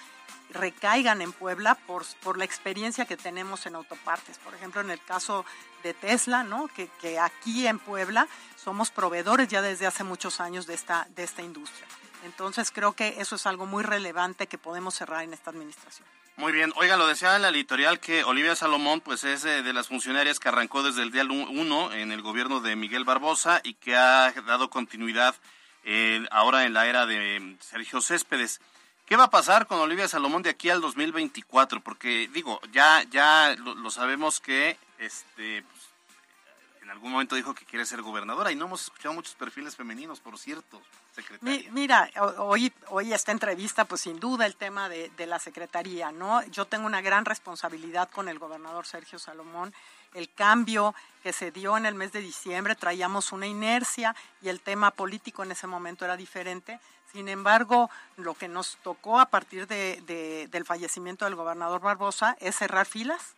[0.52, 4.38] recaigan en Puebla por, la experiencia que tenemos en autopartes.
[4.40, 5.46] Por ejemplo, en el caso
[5.84, 6.70] de Tesla, ¿no?
[6.70, 11.88] que, aquí en Puebla somos proveedores ya desde hace muchos años de esta industria.
[12.24, 16.08] Entonces creo que eso es algo muy relevante que podemos cerrar en esta administración.
[16.42, 19.74] Muy bien, oiga, lo decía en la editorial que Olivia Salomón pues es eh, de
[19.74, 23.76] las funcionarias que arrancó desde el día 1 en el gobierno de Miguel Barbosa y
[23.76, 25.36] que ha dado continuidad
[25.84, 28.60] eh, ahora en la era de mm, Sergio Céspedes.
[29.06, 31.80] ¿Qué va a pasar con Olivia Salomón de aquí al 2024?
[31.82, 35.64] Porque digo, ya ya lo, lo sabemos que este
[36.92, 40.38] algún momento dijo que quiere ser gobernadora y no hemos escuchado muchos perfiles femeninos, por
[40.38, 40.82] cierto,
[41.16, 41.60] secretaria.
[41.60, 46.44] Mi- Mira, hoy, hoy esta entrevista, pues sin duda el tema de, la Secretaría, ¿no?
[46.48, 49.74] Yo tengo una gran responsabilidad con el gobernador Sergio Salomón.
[50.14, 54.60] El cambio que se dio en el mes de diciembre, traíamos una inercia y el
[54.60, 56.80] tema político en ese momento era diferente.
[57.14, 62.58] Sin embargo, lo que nos tocó a partir de- del fallecimiento del gobernador Barbosa es
[62.58, 63.36] cerrar filas,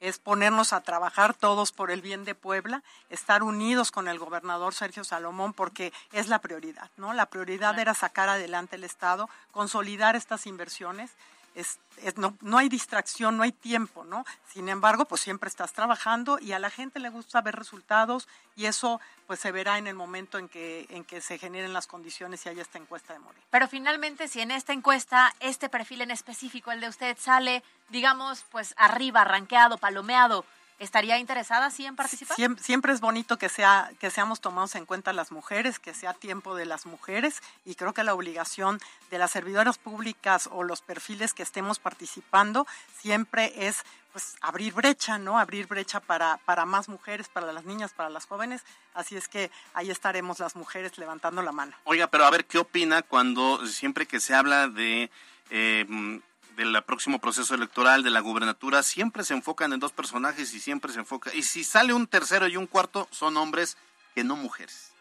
[0.00, 4.74] es ponernos a trabajar todos por el bien de Puebla, estar unidos con el gobernador
[4.74, 7.12] Sergio Salomón porque es la prioridad, ¿no?
[7.12, 11.10] La prioridad era sacar adelante el Estado, consolidar estas inversiones.
[11.54, 11.78] Es,
[12.16, 14.24] no, no hay distracción, no hay tiempo, ¿no?
[14.52, 18.66] Sin embargo, pues siempre estás trabajando y a la gente le gusta ver resultados y
[18.66, 22.44] eso pues se verá en el momento en que, en que se generen las condiciones
[22.44, 23.42] y haya esta encuesta de morir.
[23.50, 28.44] Pero finalmente, si en esta encuesta este perfil en específico, el de usted, sale, digamos,
[28.50, 30.44] pues arriba, ranqueado, palomeado,
[30.78, 32.36] ¿estaría interesada sí en participar?
[32.36, 36.12] Siem- Siempre, es bonito que sea que seamos tomados en cuenta las mujeres, que sea
[36.14, 40.80] tiempo de las mujeres y creo que la obligación de las servidoras públicas o los
[40.82, 42.66] perfiles que estemos participando
[43.00, 45.38] siempre es pues abrir brecha, ¿no?
[45.40, 48.62] Abrir brecha para para más mujeres, para las niñas, para las jóvenes,
[48.94, 51.76] así es que ahí estaremos las mujeres levantando la mano.
[51.84, 55.10] Oiga, pero a ver, ¿qué opina cuando siempre que se habla de
[55.50, 56.20] eh,
[56.56, 60.92] del próximo proceso electoral, de la gubernatura, siempre se enfocan en dos personajes y siempre
[60.92, 61.34] se enfoca.
[61.34, 63.76] Y si sale un tercero y un cuarto, son hombres
[64.14, 64.92] que no mujeres.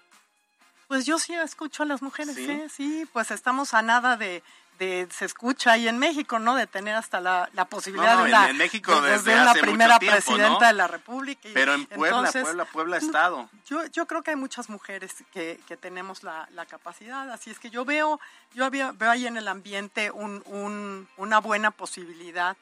[0.88, 2.46] Pues yo sí escucho a las mujeres, ¿Sí?
[2.46, 2.62] ¿sí?
[2.70, 4.44] Sí, pues estamos a nada de,
[4.80, 6.56] de se escucha ahí en México, ¿no?
[6.56, 9.52] De tener hasta la, la posibilidad No, no, de en- una, en México desde una
[9.52, 10.68] hace mucho primera tiempo, presidenta ¿no?
[10.68, 11.48] de la República.
[11.48, 13.50] y Pero en Puebla, entonces, Puebla, Puebla, Estado.
[13.68, 17.60] Yo, yo creo que hay muchas mujeres que, que tenemos la, la capacidad, así es
[17.60, 18.20] que yo veo,
[18.54, 22.58] yo había- veo ahí en el ambiente un, un- una buena posibilidad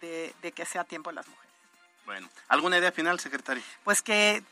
[0.00, 1.45] de, de que sea tiempo de las mujeres.
[2.06, 3.64] Bueno, ¿alguna idea final, secretario?
[3.82, 4.44] Pues que,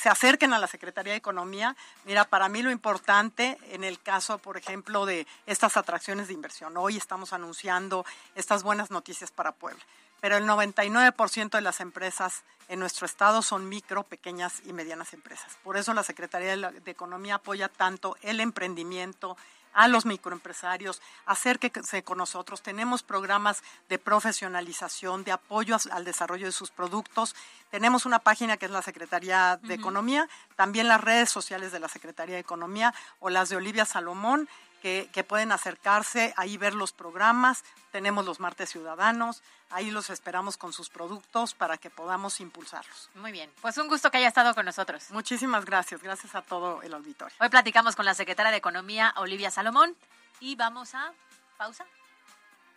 [0.00, 1.74] se acerquen a la Secretaría de Economía.
[2.04, 6.76] Mira, para mí lo importante en el caso, por ejemplo, de estas atracciones de inversión.
[6.76, 9.82] Hoy estamos anunciando estas buenas noticias para Puebla,
[10.20, 15.58] pero el 99% de las empresas en nuestro estado son micro, pequeñas y medianas empresas.
[15.64, 19.36] Por eso la Secretaría de Economía apoya tanto el emprendimiento,
[19.74, 22.62] a los microempresarios, acérquense con nosotros.
[22.62, 27.34] Tenemos programas de profesionalización, de apoyo al desarrollo de sus productos.
[27.70, 31.88] Tenemos una página que es la Secretaría de Economía, también las redes sociales de la
[31.88, 34.48] Secretaría de Economía o las de Olivia Salomón,
[34.84, 37.64] que, que pueden acercarse, ahí ver los programas.
[37.90, 43.08] Tenemos los martes ciudadanos, ahí los esperamos con sus productos para que podamos impulsarlos.
[43.14, 45.10] Muy bien, pues un gusto que haya estado con nosotros.
[45.10, 47.34] Muchísimas gracias, gracias a todo el auditorio.
[47.40, 49.96] Hoy platicamos con la secretaria de Economía, Olivia Salomón,
[50.38, 51.14] y vamos a
[51.56, 51.86] pausa.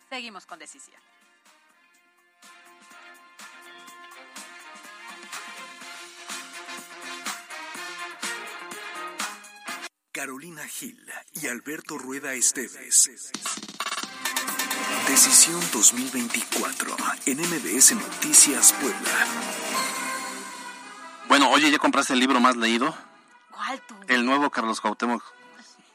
[0.08, 1.07] Seguimos con decisión.
[10.18, 11.00] Carolina Gil
[11.40, 13.08] y Alberto Rueda Esteves.
[15.06, 19.26] Decisión 2024 en MBS Noticias Puebla.
[21.28, 22.92] Bueno, oye, ¿ya compraste el libro más leído?
[23.52, 23.94] ¿Cuál tú?
[24.08, 25.22] El nuevo Carlos Cuauhtémoc.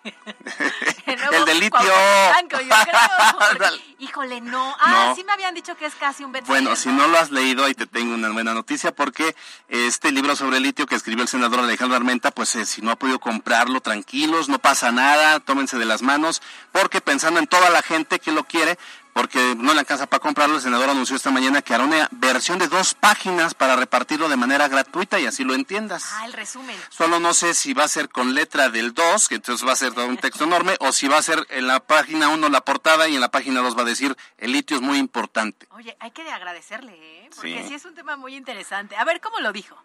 [0.04, 1.70] El, nuevo El de litio.
[1.72, 4.76] Cuauhtémoc Blanco, yo creo, porque- híjole, no.
[4.80, 5.16] Ah, No.
[5.16, 6.62] sí me habían dicho que es casi un bestseller.
[6.64, 9.36] Bueno, si no lo has leído, ahí te tengo una buena noticia porque
[9.70, 12.92] este libro sobre el litio que escribió el senador Alejandro Armenta, pues eh, si no
[12.92, 17.70] ha podido comprarlo, tranquilos, no pasa nada, tómense de las manos, porque pensando en toda
[17.70, 18.78] la gente que lo quiere,
[19.14, 22.60] porque no le alcanza para comprarlo, el senador anunció esta mañana que hará una versión
[22.60, 26.10] de dos páginas para repartirlo de manera gratuita y así lo entiendas.
[26.14, 26.76] Ah, el resumen.
[26.90, 29.76] Solo no sé si va a ser con letra del 2, que entonces va a
[29.76, 32.62] ser todo un texto enorme, o si va a ser en la página 1 la
[32.62, 35.68] portada y en la página 2 va a decir el litio es muy importante.
[35.72, 37.30] Oye, hay que agradecerle, ¿eh?
[37.36, 37.68] Porque Sí.
[37.70, 37.74] sí.
[37.76, 38.96] es un tema muy interesante.
[38.96, 39.78] A ver, ¿cómo lo dijo?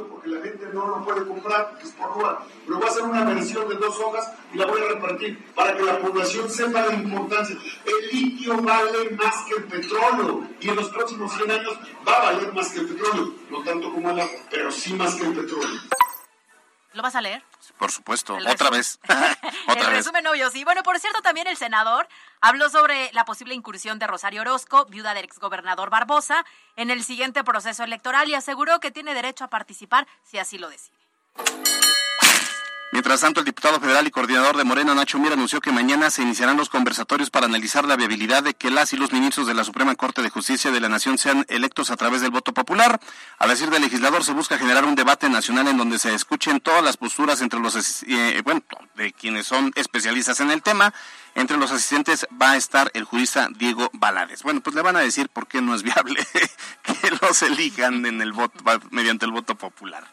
[0.00, 2.12] Porque la gente no lo puede comprar, es por.
[2.66, 5.76] Pero voy a hacer una versión de dos hojas y la voy a repartir para
[5.76, 7.56] que la población sepa la importancia.
[7.84, 12.32] El litio vale más que el petróleo y en los próximos 100 años va a
[12.32, 13.34] valer más que el petróleo.
[13.50, 15.80] No tanto como el agua, pero sí más que el petróleo.
[16.94, 17.42] ¿Lo vas a leer?
[17.78, 18.98] Por supuesto, El otra vez.
[19.08, 19.18] el
[19.66, 19.98] otra vez.
[19.98, 20.64] resumen obvio, sí.
[20.64, 22.08] Bueno, por cierto, también el senador
[22.40, 26.44] habló sobre la posible incursión de Rosario Orozco, viuda del exgobernador Barbosa,
[26.76, 30.68] en el siguiente proceso electoral y aseguró que tiene derecho a participar si así lo
[30.68, 30.96] decide.
[32.92, 36.20] Mientras tanto, el diputado federal y coordinador de Morena, Nacho Mir, anunció que mañana se
[36.20, 39.64] iniciarán los conversatorios para analizar la viabilidad de que las y los ministros de la
[39.64, 43.00] Suprema Corte de Justicia de la Nación sean electos a través del voto popular.
[43.38, 46.84] Al decir del legislador, se busca generar un debate nacional en donde se escuchen todas
[46.84, 48.62] las posturas entre los, eh, bueno,
[48.94, 50.92] de quienes son especialistas en el tema.
[51.34, 54.42] Entre los asistentes va a estar el jurista Diego Balades.
[54.42, 56.26] Bueno, pues le van a decir por qué no es viable
[56.82, 60.04] que los elijan en el voto, mediante el voto popular.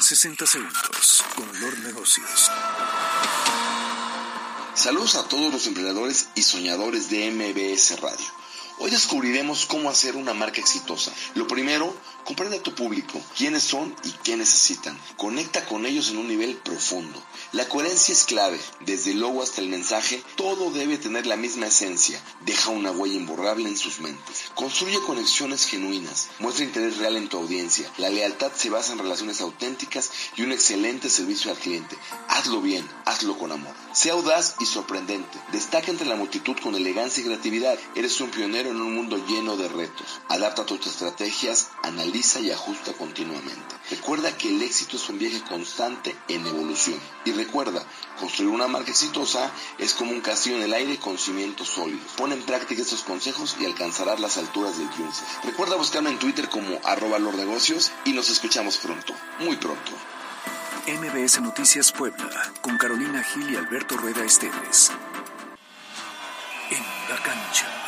[0.00, 2.50] 60 segundos con Lord Negocios.
[4.74, 8.41] Saludos a todos los emprendedores y soñadores de MBS Radio.
[8.84, 11.12] Hoy descubriremos cómo hacer una marca exitosa.
[11.36, 14.98] Lo primero, comprende a tu público, quiénes son y qué necesitan.
[15.16, 17.22] Conecta con ellos en un nivel profundo.
[17.52, 18.58] La coherencia es clave.
[18.80, 22.20] Desde el logo hasta el mensaje, todo debe tener la misma esencia.
[22.44, 24.50] Deja una huella imborrable en sus mentes.
[24.56, 26.30] Construye conexiones genuinas.
[26.40, 27.88] Muestra interés real en tu audiencia.
[27.98, 31.96] La lealtad se basa en relaciones auténticas y un excelente servicio al cliente.
[32.26, 33.74] Hazlo bien, hazlo con amor.
[33.92, 35.38] Sea audaz y sorprendente.
[35.52, 37.78] Destaca entre la multitud con elegancia y creatividad.
[37.94, 40.20] Eres un pionero en un mundo lleno de retos.
[40.28, 43.76] Adapta tus estrategias, analiza y ajusta continuamente.
[43.90, 46.98] Recuerda que el éxito es un viaje constante en evolución.
[47.24, 47.84] Y recuerda,
[48.18, 52.12] construir una marca exitosa es como un castillo en el aire con cimientos sólidos.
[52.16, 55.24] Pon en práctica estos consejos y alcanzarás las alturas del triunfo.
[55.44, 59.92] Recuerda buscarme en Twitter como arroba negocios y nos escuchamos pronto, muy pronto.
[60.86, 64.90] MBS Noticias Puebla con Carolina Gil y Alberto Rueda Esteves.
[66.70, 67.81] En la cancha.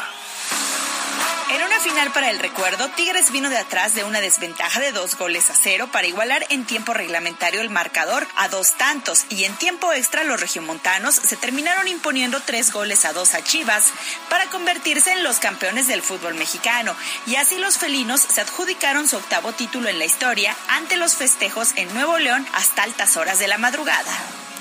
[1.55, 5.17] En una final para el recuerdo, Tigres vino de atrás de una desventaja de dos
[5.17, 9.55] goles a cero para igualar en tiempo reglamentario el marcador a dos tantos y en
[9.55, 13.93] tiempo extra los regiomontanos se terminaron imponiendo tres goles a dos a Chivas
[14.29, 19.17] para convertirse en los campeones del fútbol mexicano y así los felinos se adjudicaron su
[19.17, 23.47] octavo título en la historia ante los festejos en Nuevo León hasta altas horas de
[23.47, 24.11] la madrugada.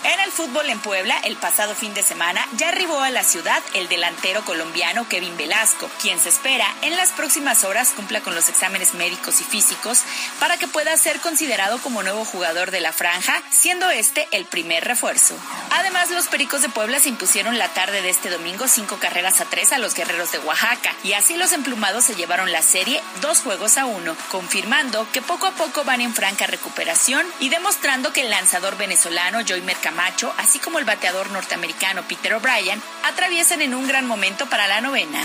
[0.03, 3.63] En el fútbol en Puebla, el pasado fin de semana, ya arribó a la ciudad
[3.73, 8.49] el delantero colombiano Kevin Velasco, quien se espera en las próximas horas cumpla con los
[8.49, 10.01] exámenes médicos y físicos
[10.41, 14.83] para que pueda ser considerado como nuevo jugador de la franja, siendo este el primer
[14.83, 15.37] refuerzo.
[15.71, 19.45] Además, los Pericos de Puebla se impusieron la tarde de este domingo cinco carreras a
[19.45, 23.39] tres a los Guerreros de Oaxaca, y así los emplumados se llevaron la serie dos
[23.39, 28.21] juegos a uno, confirmando que poco a poco van en franca recuperación y demostrando que
[28.21, 33.87] el lanzador venezolano Joymer Camacho, así como el bateador norteamericano Peter O'Brien, atraviesan en un
[33.87, 35.21] gran momento para la novena.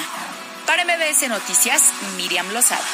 [0.67, 2.85] Para MBS Noticias, Miriam Lozada.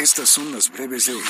[0.00, 1.22] Estas son las breves de hoy.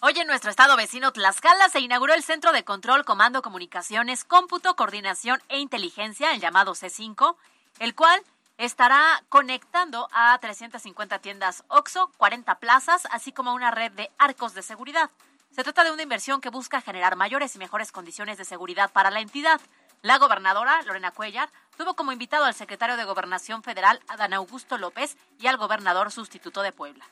[0.00, 4.74] Hoy en nuestro estado vecino Tlaxcala se inauguró el Centro de Control, Comando, Comunicaciones, Cómputo,
[4.74, 7.36] Coordinación e Inteligencia, el llamado C5,
[7.78, 8.20] el cual
[8.60, 14.60] estará conectando a 350 tiendas OXO, 40 plazas, así como una red de arcos de
[14.60, 15.10] seguridad.
[15.50, 19.10] Se trata de una inversión que busca generar mayores y mejores condiciones de seguridad para
[19.10, 19.62] la entidad.
[20.02, 21.48] La gobernadora, Lorena Cuellar,
[21.78, 26.60] tuvo como invitado al secretario de Gobernación Federal, Adán Augusto López, y al gobernador sustituto
[26.60, 27.06] de Puebla.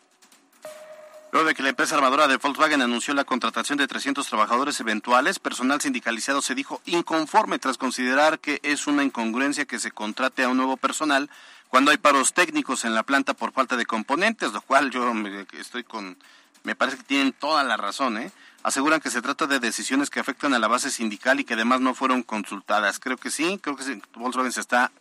[1.30, 5.38] Luego de que la empresa armadora de Volkswagen anunció la contratación de 300 trabajadores eventuales,
[5.38, 10.48] personal sindicalizado se dijo inconforme tras considerar que es una incongruencia que se contrate a
[10.48, 11.28] un nuevo personal
[11.68, 15.46] cuando hay paros técnicos en la planta por falta de componentes, lo cual yo me,
[15.52, 16.16] estoy con,
[16.62, 18.32] me parece que tienen toda la razón, ¿eh?
[18.62, 21.80] Aseguran que se trata de decisiones que afectan a la base sindical y que además
[21.80, 22.98] no fueron consultadas.
[22.98, 24.92] Creo que sí, creo que Volkswagen se está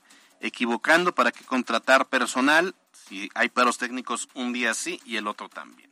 [0.41, 5.47] equivocando para que contratar personal si hay paros técnicos un día sí y el otro
[5.47, 5.89] también.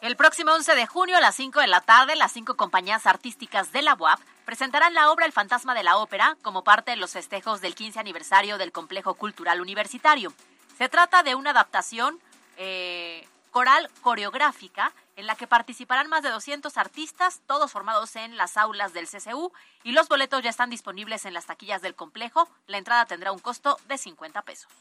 [0.00, 3.70] El próximo 11 de junio a las 5 de la tarde, las cinco compañías artísticas
[3.70, 7.12] de la UAP presentarán la obra El fantasma de la ópera como parte de los
[7.12, 10.32] festejos del 15 aniversario del Complejo Cultural Universitario.
[10.78, 12.18] Se trata de una adaptación
[12.56, 18.56] eh, coral coreográfica en la que participarán más de 200 artistas, todos formados en las
[18.56, 22.48] aulas del CCU, y los boletos ya están disponibles en las taquillas del complejo.
[22.68, 24.72] La entrada tendrá un costo de 50 pesos.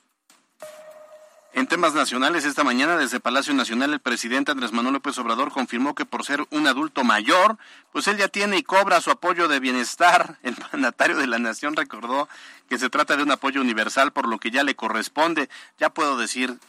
[1.54, 5.96] En temas nacionales, esta mañana desde Palacio Nacional el presidente Andrés Manuel López Obrador confirmó
[5.96, 7.58] que por ser un adulto mayor,
[7.92, 10.38] pues él ya tiene y cobra su apoyo de bienestar.
[10.44, 12.30] El mandatario de la nación recordó
[12.70, 15.50] que se trata de un apoyo universal por lo que ya le corresponde.
[15.80, 16.60] Ya puedo decir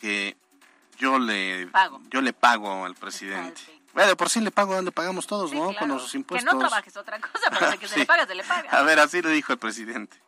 [0.00, 0.36] que
[0.98, 3.62] yo le pago, yo le pago al presidente.
[3.94, 5.72] Bueno, por sí le pago, le pagamos todos, ¿no?
[5.74, 6.46] Con los impuestos.
[6.46, 8.68] Que no trabajes otra cosa, pero que se le paga, se le paga.
[8.70, 10.18] A ver, así le dijo el presidente.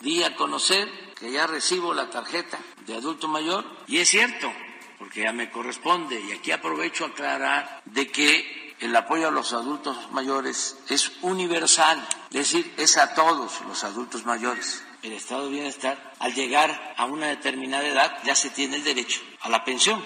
[0.00, 4.52] Di a conocer que ya recibo la tarjeta de adulto mayor y es cierto,
[4.98, 9.52] porque ya me corresponde y aquí aprovecho a aclarar de que el apoyo a los
[9.52, 14.84] adultos mayores es universal, es decir, es a todos los adultos mayores.
[15.02, 19.20] El estado de bienestar, al llegar a una determinada edad, ya se tiene el derecho
[19.40, 20.02] a la pensión.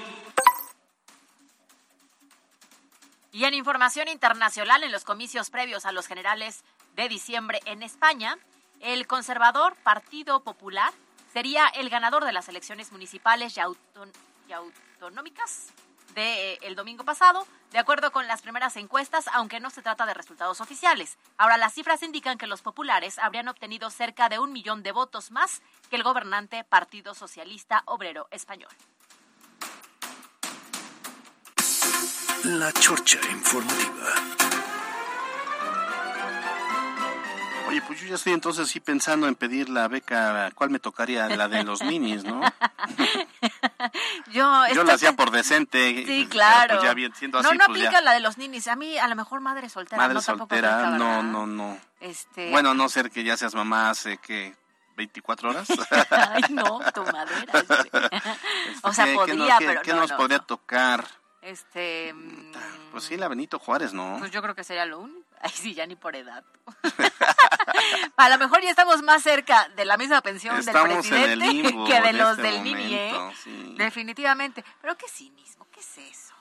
[3.33, 6.63] Y en información internacional, en los comicios previos a los generales
[6.97, 8.37] de diciembre en España,
[8.81, 10.93] el conservador Partido Popular
[11.33, 14.13] sería el ganador de las elecciones municipales y, auton-
[14.49, 15.69] y autonómicas
[16.15, 20.61] del domingo pasado, de acuerdo con las primeras encuestas, aunque no se trata de resultados
[20.61, 21.19] oficiales.
[21.39, 25.31] Ahora, las cifras indican que los populares habrían obtenido cerca de un millón de votos
[25.31, 28.71] más que el gobernante Partido Socialista Obrero Español.
[32.43, 34.15] La Chorcha Informativa.
[37.71, 41.29] Oye, pues yo ya estoy entonces sí pensando en pedir la beca, ¿cuál me tocaría?
[41.29, 42.41] La de los ninis, ¿no?
[44.33, 46.05] Yo, Yo la hacía por decente.
[46.07, 46.75] Sí, claro.
[46.77, 48.01] pues ya bien, siendo así, no, no pues aplica ya.
[48.03, 48.69] la de los ninis.
[48.69, 49.97] A mí, a lo mejor madre soltera.
[50.03, 51.79] Madre no, soltera, aplica, no, no, no.
[52.01, 52.51] Este...
[52.51, 54.55] Bueno, a no ser que ya seas mamá hace que
[54.97, 55.69] 24 horas.
[56.11, 57.53] Ay, no, tu madera.
[57.53, 57.91] este.
[58.83, 60.45] o sea, ¿Qué- qué podría, nos- qué- pero qué no, nos no, podría no.
[60.45, 61.05] tocar?
[61.43, 62.15] Este,
[62.93, 64.17] Pues sí, la Benito Juárez, ¿no?
[64.19, 65.27] pues yo creo que sería lo único.
[65.43, 66.45] Ay, sí, ya ni por edad.
[68.17, 71.39] a lo mejor ya estamos más cerca de la misma pensión Estamos en del el
[71.39, 73.13] presidente limbo que de los este del Nini, ¿eh?
[73.13, 73.75] momento, sí.
[73.77, 74.65] Definitivamente.
[74.81, 76.35] Pero qué cinismo, ¿qué es eso?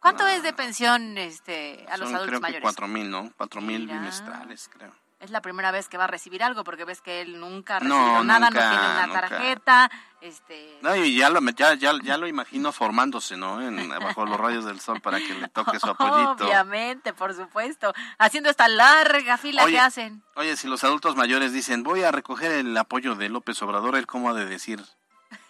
[0.00, 2.62] ¿Cuánto es de pensión este, a los Son adultos creo que mayores?
[2.62, 3.32] 4 mil, ¿no?
[3.36, 4.92] 4 mil bimestrales, creo.
[5.18, 7.80] Es la primera vez que va a recibir algo porque ves que él nunca ha
[7.80, 9.20] No, recibido nada, nunca, no tiene una nunca.
[9.28, 9.90] tarjeta.
[10.20, 13.62] Este, No, y ya lo, ya, ya, ya lo imagino formándose, ¿no?
[13.62, 16.44] En, bajo los rayos del sol para que le toque su apoyito.
[16.46, 17.94] Obviamente, por supuesto.
[18.18, 20.22] Haciendo esta larga fila Oye, que hacen.
[20.34, 24.06] Oye, si los adultos mayores dicen, voy a recoger el apoyo de López Obrador, ¿él
[24.06, 24.84] cómo ha de decir?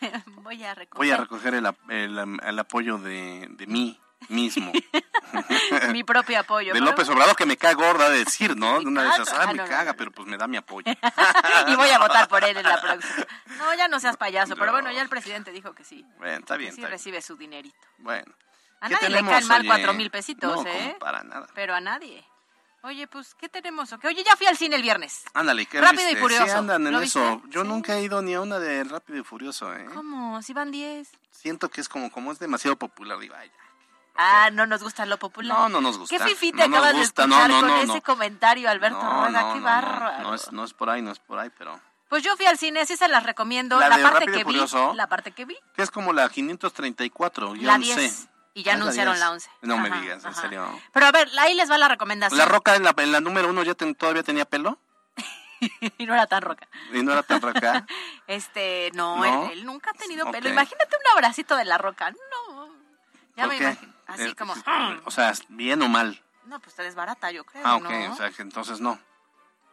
[0.42, 4.72] Voy a recoger Voy a recoger el, ap- el, el apoyo de, de mí mismo.
[5.92, 6.72] mi propio apoyo.
[6.72, 8.78] de López Obrador, que me caga gorda de decir, ¿no?
[8.78, 9.40] Una de esas, caga.
[9.40, 10.86] ah, Ah, me no, no, caga, pero pues me da mi apoyo.
[11.68, 13.26] y voy a votar por él en la próxima.
[13.58, 16.04] No, ya no seas payaso, pero bueno, ya el presidente dijo que sí.
[16.18, 16.98] Bueno, está Que bien, sí está bien.
[16.98, 17.76] recibe su dinerito.
[17.98, 18.32] Bueno.
[18.80, 19.68] A ¿Qué nadie le tenemos, caen mal oye?
[19.68, 20.96] cuatro mil pesitos, ¿eh?
[21.00, 21.46] para nada.
[21.54, 22.24] Pero a nadie.
[22.82, 23.92] Oye, pues, ¿qué tenemos?
[23.92, 24.06] o qué?
[24.06, 25.24] Oye, ya fui al cine el viernes.
[25.34, 26.16] Ándale, ¿qué Rápido y?
[26.16, 26.44] Furioso.
[26.44, 27.36] Sí, andan en ¿Lo eso.
[27.40, 27.48] viste?
[27.50, 29.86] Yo nunca he ido ni a una de Rápido y Furioso, ¿eh?
[29.92, 30.40] ¿Cómo?
[30.42, 31.10] Si van 10.
[31.32, 33.65] Siento que es como, como es demasiado popular, digo, ay, ya.
[34.18, 35.56] Ah, no nos gusta lo popular.
[35.58, 36.16] No, no nos gusta.
[36.16, 38.02] ¿Qué fifi te No acabas de escuchar no, con no, ese no.
[38.02, 39.52] comentario, Alberto No, Rueda?
[39.52, 40.18] ¡Qué no, bárbaro!
[40.22, 41.80] no, no es, no es por ahí, no es por ahí, pero...
[42.08, 43.80] Pues yo fui al cine, así se las recomiendo.
[43.80, 44.94] ¿La La, de parte Rápido que vi, Furioso?
[44.94, 47.96] la parte que vi, Que es como la 534, la guion 10.
[48.12, 48.28] C.
[48.54, 49.20] Y ya Ah, la anunciaron 10.
[49.20, 49.50] la 11.
[49.62, 50.40] No me Ajá, digas, en ajá.
[50.40, 50.80] serio.
[50.92, 52.38] Pero a ver, ahí les va la recomendación.
[52.38, 54.78] ¿La Roca en la, en la número uno ya ten- todavía tenía pelo?
[55.98, 56.68] y no era tan roca.
[56.92, 57.86] ¿Y no era tan roca?
[58.28, 59.44] Este, no, ¿No?
[59.46, 60.48] Él, él nunca ha tenido pelo.
[60.48, 60.52] Ok.
[60.52, 62.10] Imagínate un abracito de la roca.
[62.10, 62.68] No.
[63.36, 63.92] Ya ¿Por me imagino.
[64.06, 64.54] Así Eh, como.
[65.04, 66.22] O sea, ¿bien o mal?
[66.46, 67.62] No, pues te desbarata, yo creo.
[67.66, 68.12] Ah, ok, ¿no?
[68.12, 68.98] o sea, que entonces no.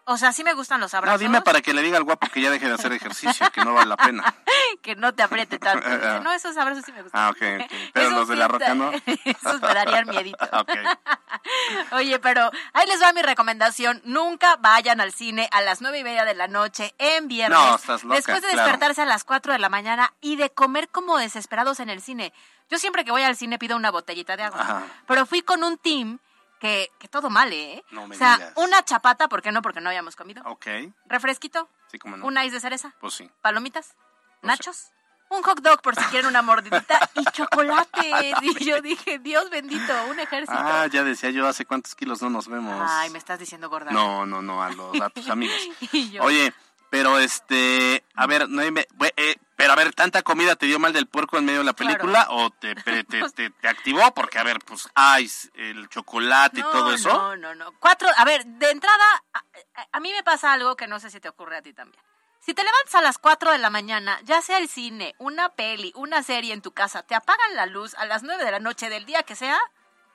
[0.06, 1.22] O sea, sí me gustan los No, abrazos.
[1.22, 3.74] dime para que le diga al guapo que ya deje de hacer ejercicio, que no
[3.74, 4.36] vale la pena.
[4.82, 5.88] que no te apriete tanto.
[5.90, 7.22] Dice, no, esos abrazos sí me gustan.
[7.22, 7.72] Ah, ok, ok.
[7.94, 8.92] Pero Esos los de la roca no.
[9.24, 10.38] Esos me darían miedito.
[11.92, 14.02] Oye, pero ahí les va mi recomendación.
[14.06, 17.58] Nunca vayan al cine a las nueve y media de la noche en viernes.
[17.58, 18.62] No, estás loca, Después de claro.
[18.64, 22.34] despertarse a las cuatro de la mañana y de comer como desesperados en el cine.
[22.70, 24.62] Yo siempre que voy al cine pido una botellita de agua.
[24.62, 24.84] Ajá.
[25.08, 26.20] Pero fui con un team
[26.60, 27.84] que, que todo mal, ¿eh?
[27.92, 28.54] No me o sea, digas.
[28.56, 29.62] una chapata, ¿por qué no?
[29.62, 30.42] Porque no habíamos comido.
[30.46, 30.68] Ok.
[31.06, 31.70] Refresquito.
[31.92, 32.26] Sí, como no.
[32.26, 32.94] ¿Un ice de cereza?
[33.00, 33.30] Pues sí.
[33.42, 33.96] ¿Palomitas?
[34.42, 34.92] ¿Nachos?
[35.30, 38.34] Un hot dog por si quieren una mordidita y chocolate.
[38.42, 40.54] Y yo dije, Dios bendito, un ejército.
[40.58, 42.90] Ah, ya decía yo, ¿hace cuántos kilos no nos vemos?
[42.92, 43.92] Ay, me estás diciendo gorda.
[43.92, 45.56] No, no, no, a, los, a tus amigos.
[45.92, 46.54] Y yo, Oye,
[46.90, 48.88] pero este, a ver, no hay me-
[49.18, 51.74] eh, pero a ver, ¿tanta comida te dio mal del puerco en medio de la
[51.74, 54.14] película o te, te, te, activó?
[54.14, 57.10] Porque, a ver, pues, ay, el chocolate y todo eso.
[57.10, 57.72] No, no, no.
[57.80, 59.04] Cuatro, a ver, de entrada,
[59.34, 61.72] a, a- a mí me pasa algo que no sé si te ocurre a ti
[61.74, 62.02] también.
[62.42, 65.94] Si te levantas a las 4 de la mañana, ya sea el cine, una peli,
[65.96, 68.90] una serie en tu casa, te apagan la luz a las 9 de la noche
[68.90, 69.58] del día que sea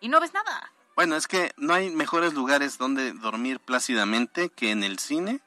[0.01, 0.70] y no ves nada.
[0.94, 5.40] Bueno, es que no hay mejores lugares donde dormir plácidamente que en el cine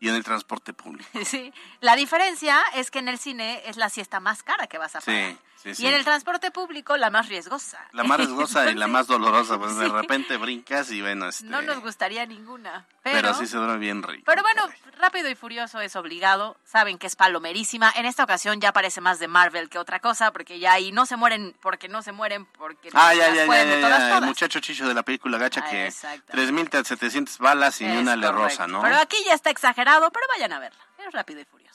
[0.00, 1.08] y en el transporte público.
[1.24, 1.52] Sí.
[1.80, 5.00] La diferencia es que en el cine es la siesta más cara que vas a
[5.00, 5.32] pagar.
[5.32, 5.82] Sí, sí, sí.
[5.82, 7.78] Y en el transporte público la más riesgosa.
[7.92, 9.92] La más riesgosa y la más dolorosa, pues de Sí.
[9.92, 12.86] repente brincas y bueno, este, No nos gustaría ninguna.
[13.02, 14.22] pero, Pero, sí se duerme bien rico.
[14.26, 14.62] pero bueno,
[14.98, 16.56] Rápido y Furioso es obligado.
[16.64, 17.92] Saben que es palomerísima.
[17.94, 21.06] En esta ocasión ya parece más de Marvel que otra cosa, porque ya ahí no
[21.06, 23.74] se mueren porque no se mueren, porque Ah, no ya, las ya, ya, pueden de
[23.76, 24.28] ya, todas, ya, el todas.
[24.28, 26.52] muchacho chicho de la película gacha Ah, que exactamente.
[26.52, 28.44] 3.700 balas y ni Es una le correcto.
[28.48, 28.82] rosa, ¿no?
[28.82, 30.78] Pero aquí ya está exagerado, pero vayan a verla.
[30.98, 31.67] Es Rápido y Furioso.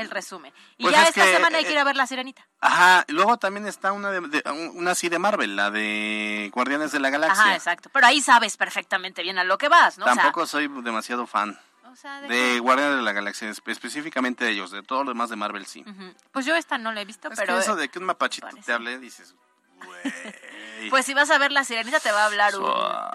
[0.00, 0.52] El resumen.
[0.78, 2.46] Y Pues ya es esta que, semana hay que eh, ir a ver La Sirenita.
[2.60, 4.42] Ajá, luego también está una, de, de-
[4.74, 7.42] una así de Marvel, la de Guardianes de la Galaxia.
[7.44, 7.90] Ajá, exacto.
[7.92, 10.04] Pero ahí sabes perfectamente bien a lo que vas, ¿no?
[10.04, 11.58] O sea, Tampoco soy demasiado fan
[11.90, 15.10] o sea, de- de Guardianes de la Galaxia, espe- específicamente de ellos, de todo lo
[15.10, 15.84] demás de Marvel sí.
[16.32, 17.54] Pues yo esta no la he visto, Es pero...
[17.54, 19.34] que eso eh, de que un mapachito te hable, dices,
[19.76, 20.90] güey.
[20.90, 22.54] Pues si vas a ver La Sirenita te va a hablar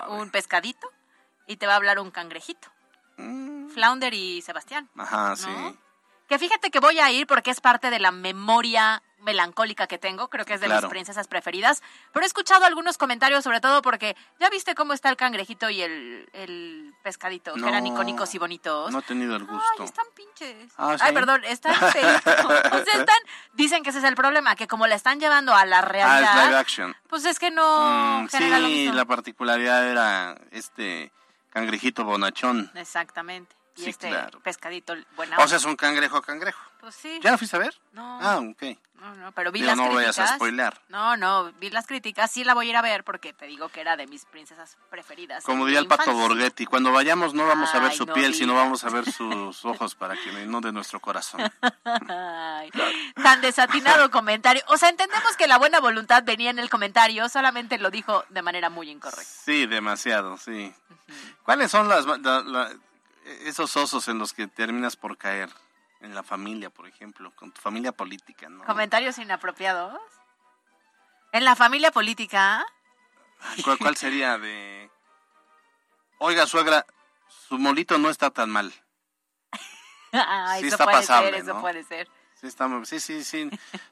[0.09, 0.87] un pescadito
[1.47, 2.67] y te va a hablar un cangrejito.
[3.17, 3.69] Mm.
[3.69, 4.89] Flounder y Sebastián.
[4.97, 5.47] Ajá, sí.
[6.27, 10.27] Que fíjate que voy a ir porque es parte de la memoria melancólica que tengo,
[10.29, 10.83] creo que es de Claro.
[10.83, 11.81] mis princesas preferidas,
[12.13, 15.81] pero he escuchado algunos comentarios sobre todo porque ya viste cómo está el cangrejito y
[15.81, 18.91] el, el pescadito, que eran icónicos y bonitos.
[18.91, 19.63] No he tenido el gusto.
[19.79, 20.71] Ay, están pinches.
[20.77, 22.21] Ah, Ay, perdón, están feitos.
[22.45, 23.17] O sea, están,
[23.53, 26.37] dicen que ese es el problema, que como la están llevando a la Ah, realidad,
[26.39, 26.95] es live action.
[27.07, 28.93] pues es que no Mm, genera lo sí, mismo.
[28.95, 31.11] la particularidad era este
[31.49, 32.71] cangrejito bonachón.
[32.75, 33.55] Exactamente.
[33.77, 34.39] Y Sí, este claro.
[34.39, 36.59] pescadito buena O sea, es un cangrejo cangrejo.
[36.79, 37.19] Pues sí.
[37.21, 37.75] ¿Ya lo fuiste a ver?
[37.91, 38.19] No.
[38.21, 38.63] Ah, ok.
[39.01, 40.17] No, no, pero vi Digo, las no críticas.
[40.17, 40.81] vayas a spoilear.
[40.87, 42.31] No, no, vi las críticas.
[42.31, 44.77] Sí la voy a ir a ver porque te digo que era de mis princesas
[44.89, 45.43] preferidas.
[45.43, 46.13] Como diría el Pato.
[46.13, 49.65] Borghetti, cuando vayamos no vamos a ver su no piel, sino vamos a ver sus
[49.65, 51.41] ojos para que no de nuestro corazón.
[52.07, 52.71] Ay,
[53.21, 54.63] tan desatinado comentario.
[54.67, 58.41] O sea, entendemos que la buena voluntad venía en el comentario, solamente lo dijo de
[58.41, 59.23] manera muy incorrecta.
[59.43, 60.73] Sí, demasiado, sí.
[61.43, 62.71] ¿Cuáles son las, la- la-
[63.25, 65.49] esos osos en los que terminas por caer?
[66.01, 68.63] En la familia, por ejemplo, con tu familia política, ¿no?
[68.65, 69.99] Comentarios inapropiados.
[71.31, 72.65] En la familia política,
[73.63, 74.89] ¿Cuál, cuál sería de...
[76.17, 76.85] Oiga, suegra,
[77.27, 78.73] su molito no está tan mal.
[80.11, 81.61] Ay, Sí eso está puede pasable, ser, eso ¿no?
[81.61, 82.09] puede ser.
[82.45, 83.49] Sí, está, sí, sí, sí.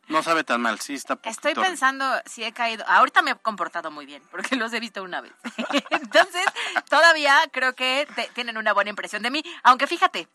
[0.07, 2.85] No sabe tan mal, sí está Estoy pensando si he caído.
[2.87, 5.33] Ahorita me he comportado muy bien, porque los he visto una vez.
[5.89, 6.45] Entonces,
[6.89, 9.43] todavía creo que te- tienen una buena impresión de mí.
[9.63, 10.27] Aunque fíjate,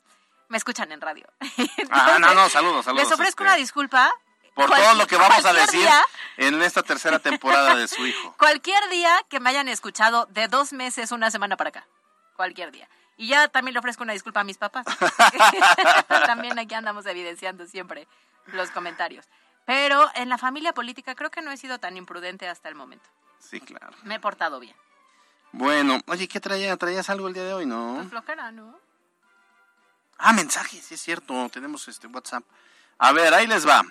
[0.48, 1.26] me escuchan en radio.
[1.90, 3.04] Ah, no, no, saludos, saludos.
[3.04, 4.12] Les ofrezco este, una disculpa.
[4.54, 6.02] Por todo lo que vamos a decir día-
[6.36, 8.34] en esta tercera temporada de su hijo.
[8.38, 11.86] Cualquier día que me hayan escuchado de dos meses, una semana para acá.
[12.34, 12.88] Cualquier día.
[13.18, 14.86] Y ya también le ofrezco una disculpa a mis papás.
[16.26, 18.06] también aquí andamos evidenciando siempre
[18.46, 19.26] los comentarios.
[19.66, 23.04] Pero en la familia política creo que no he sido tan imprudente hasta el momento.
[23.40, 23.94] Sí, claro.
[24.04, 24.74] Me he portado bien.
[25.50, 26.76] Bueno, oye, ¿qué traía?
[26.76, 27.96] ¿Traías algo el día de hoy, no?
[27.96, 28.78] Pues flojera, ¿no?
[30.16, 32.44] Ah, mensajes, sí es cierto, tenemos este WhatsApp.
[32.98, 33.84] A ver, ahí les va.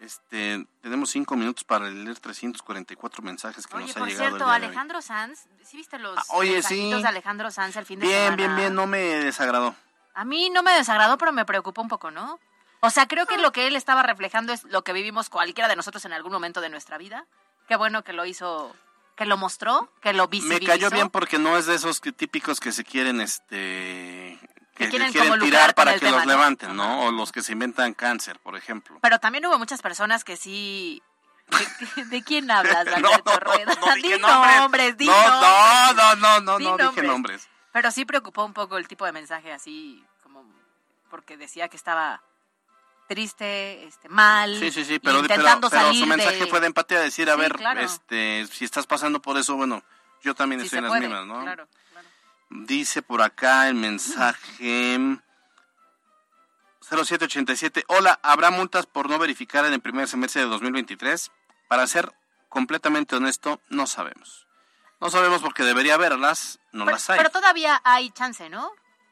[0.00, 4.44] Este, tenemos cinco minutos para leer 344 mensajes que Oye, nos ha por llegado cierto,
[4.44, 4.56] de hoy.
[4.56, 7.02] Alejandro Sanz, ¿sí viste los Ah, oye, mensajitos sí.
[7.02, 8.36] de Alejandro Sanz el fin de Bien, semana?
[8.36, 9.74] bien, bien, no me desagradó.
[10.14, 12.38] A mí no me desagradó, pero me preocupó un poco, ¿no?
[12.80, 15.76] O sea, creo que lo que él estaba reflejando es lo que vivimos cualquiera de
[15.76, 17.26] nosotros en algún momento de nuestra vida.
[17.66, 18.74] Qué bueno que lo hizo,
[19.16, 20.66] que lo mostró, que lo Me visibilizó.
[20.72, 24.27] cayó bien porque no es de esos típicos que se quieren, este,
[24.78, 26.32] que, quieren quieren tirar para que tema, los ¿no?
[26.32, 27.04] levanten, ¿no?
[27.06, 28.98] O los que se inventan cáncer, por ejemplo.
[29.02, 31.02] Pero también hubo muchas personas que sí...
[31.96, 33.74] ¿De, de quién hablas, No, Alberto no, Rueda?
[33.74, 34.56] no dije di nombres.
[34.60, 35.96] nombres, di No, nombres.
[35.96, 37.48] no, no, no, Di no, dije nombres.
[37.72, 40.44] Pero sí preocupó un poco el tipo de mensaje así, como
[41.10, 42.22] porque decía que estaba
[43.06, 46.46] triste, este, mal, Sí, sí, sí, pero, pero, intentando pero salir su mensaje de...
[46.46, 47.80] fue de empatía, decir, a Sí, ver, claro.
[47.80, 49.82] este, si estás pasando por eso, bueno,
[50.22, 51.40] yo también Sí estoy en las puede, mismas, ¿no?
[51.42, 51.68] claro.
[52.50, 54.98] Dice por acá el mensaje
[56.80, 57.84] 0787.
[57.88, 61.30] Hola, ¿habrá multas por no verificar en el primer semestre de 2023?
[61.68, 62.10] Para ser
[62.48, 64.46] completamente honesto, no sabemos.
[65.00, 67.18] No sabemos porque debería haberlas, no Pero, las hay.
[67.18, 68.70] pero todavía hay chance, ¿no?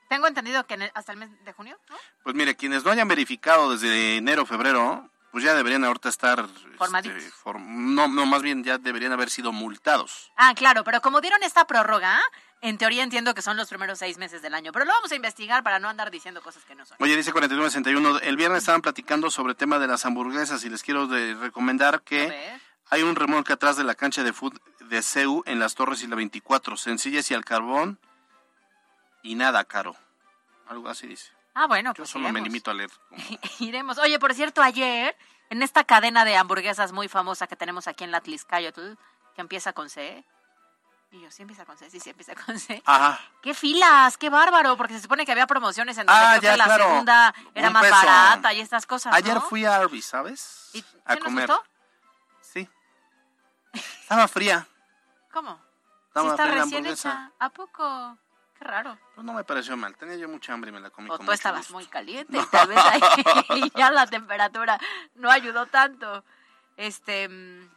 [0.08, 1.96] Tengo entendido que en el- hasta el mes de junio, ¿no?
[2.24, 6.40] Pues mire, quienes no hayan verificado desde enero, febrero, pues ya deberían ahorita estar...
[6.40, 7.22] este, Formaditos.
[7.44, 7.64] form-
[7.94, 10.32] no, no, más bien ya deberían haber sido multados.
[10.36, 12.20] Ah, claro, pero como dieron esta prórroga,
[12.62, 14.72] en teoría entiendo que son los primeros seis meses del año.
[14.72, 16.96] Pero lo vamos a investigar para no andar diciendo cosas que no son.
[17.00, 20.82] Oye, dice 4961, el viernes estaban platicando sobre el tema de las hamburguesas y les
[20.82, 22.58] quiero de- recomendar que
[22.90, 26.06] hay un remolque atrás de la cancha de fútbol de CEU en las Torres y
[26.06, 27.98] la 24, sencillas y al carbón
[29.22, 29.96] y nada caro.
[30.68, 31.30] Algo así dice.
[31.54, 32.90] Ah, bueno, Yo pues solo me limito a leer.
[33.60, 33.98] Iremos.
[33.98, 35.16] Oye, por cierto, ayer,
[35.50, 38.92] en esta cadena de hamburguesas muy famosa que tenemos aquí en la Tliscayotl,
[39.34, 40.24] que empieza con C.
[41.16, 41.88] Y yo, ¿sí empieza con C?
[41.88, 42.82] Sí, sí, empieza con C.
[42.84, 43.18] Ajá.
[43.40, 44.18] ¡Qué filas!
[44.18, 44.76] ¡Qué bárbaro!
[44.76, 46.84] Porque se supone que había promociones en donde Ah, ya, la claro.
[46.84, 47.94] segunda era Un más peso.
[47.96, 49.16] barata y estas cosas, ¿no?
[49.16, 50.70] Ayer fui a Arby's, ¿sabes?
[50.74, 51.46] ¿Y a ¿sí nos comer.
[51.48, 51.64] gustó?
[52.42, 52.68] Sí.
[53.72, 54.66] Estaba fría.
[55.32, 55.58] ¿Cómo?
[56.08, 57.30] Estaba sí está fría recién hecha.
[57.38, 58.18] ¿A poco?
[58.58, 58.98] Qué raro.
[59.14, 59.96] Pues no me pareció mal.
[59.96, 61.74] Tenía yo mucha hambre y me la comí O con tú mucho estabas gusto.
[61.74, 64.78] muy caliente y tal vez ahí ya la temperatura
[65.14, 66.24] no ayudó tanto.
[66.76, 67.26] Este.
[67.28, 67.70] mm,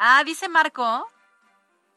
[0.00, 1.10] Ah, dice Marco.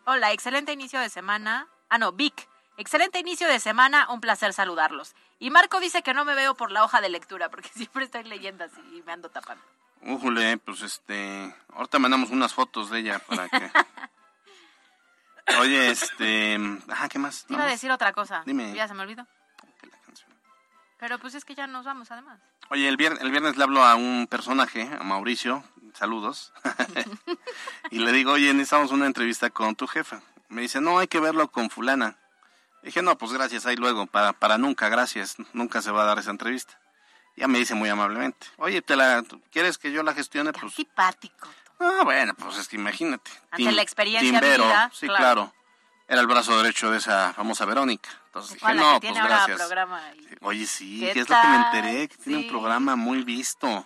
[0.05, 1.67] Hola, excelente inicio de semana.
[1.89, 2.47] Ah, no, Vic.
[2.77, 5.13] Excelente inicio de semana, un placer saludarlos.
[5.37, 8.23] Y Marco dice que no me veo por la hoja de lectura, porque siempre estoy
[8.23, 9.63] leyendo así y me ando tapando.
[10.01, 11.55] Újule, pues este.
[11.73, 13.71] Ahorita mandamos unas fotos de ella para que.
[15.59, 16.57] Oye, este.
[16.87, 17.45] Ajá, ¿qué más?
[17.45, 18.41] Te iba a decir otra cosa.
[18.45, 18.73] Dime.
[18.73, 19.27] Ya se me olvidó.
[21.01, 22.39] Pero pues es que ya nos vamos, además.
[22.69, 25.63] Oye, el viernes, el viernes le hablo a un personaje, a Mauricio,
[25.95, 26.53] saludos,
[27.89, 30.21] y le digo, oye, necesitamos una entrevista con tu jefa.
[30.47, 32.19] Me dice, no, hay que verlo con fulana.
[32.83, 36.19] Dije, no, pues gracias, ahí luego, para, para nunca, gracias, nunca se va a dar
[36.19, 36.79] esa entrevista.
[37.35, 40.53] Ya me dice muy amablemente, oye, ¿te la, ¿quieres que yo la gestione?
[40.53, 41.49] Pues, Simpático.
[41.79, 43.31] ah, bueno, pues es que imagínate.
[43.49, 45.19] Ante la experiencia Timbero, vivida, sí, claro.
[45.19, 45.60] claro.
[46.11, 48.09] Era el brazo derecho de esa famosa Verónica.
[48.25, 49.61] Entonces dije, no, que pues gracias.
[50.41, 52.45] Oye, sí, ¿Qué que es lo que me enteré, que tiene Sí.
[52.45, 53.85] un programa muy visto,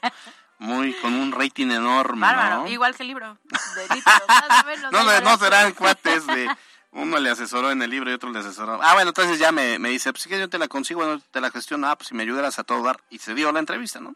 [0.57, 2.67] muy con un rating enorme, Bárbaro, ¿no?
[2.67, 3.37] igual que el libro.
[3.75, 6.49] De litros, más o menos, No, no, no serán cuates de
[6.93, 8.79] uno le asesoró en el libro y otro le asesoró.
[8.81, 11.21] Ah, bueno, entonces ya me, me dice, pues si quieres yo te la consigo, bueno,
[11.29, 13.01] te la gestiono, ah, pues si me ayudaras a todo dar.
[13.11, 14.15] Y se dio la entrevista, ¿no?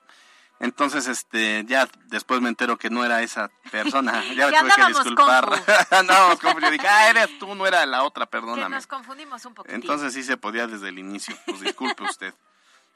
[0.60, 4.24] Entonces, este, ya después me entero que no era esa persona.
[4.36, 5.50] Ya me Que tuve que disculpar.
[5.92, 6.60] Andábamos confu.
[6.60, 8.76] Yo dije, ah, eres tú, no era la otra, Que perdóname.
[8.76, 9.74] nos confundimos un poquito.
[9.74, 11.36] Entonces sí se podía desde el inicio.
[11.46, 12.34] Pues disculpe usted.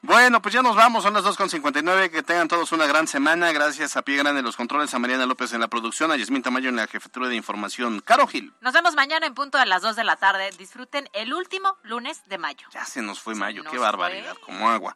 [0.02, 3.96] Bueno, pues ya nos vamos, son las 2.59, que tengan todos una gran semana, gracias
[3.96, 6.76] a Pie Grande los controles, a Mariana López en la producción, a Yasmín Tamayo en
[6.76, 8.00] la jefatura de información.
[8.00, 10.50] Caro Gil, Nos vemos mañana en punto de las 2 de la tarde.
[10.58, 12.68] Disfruten el último lunes de mayo.
[12.70, 14.94] ya se nos fue mayo, nos qué barbaridad, como agua.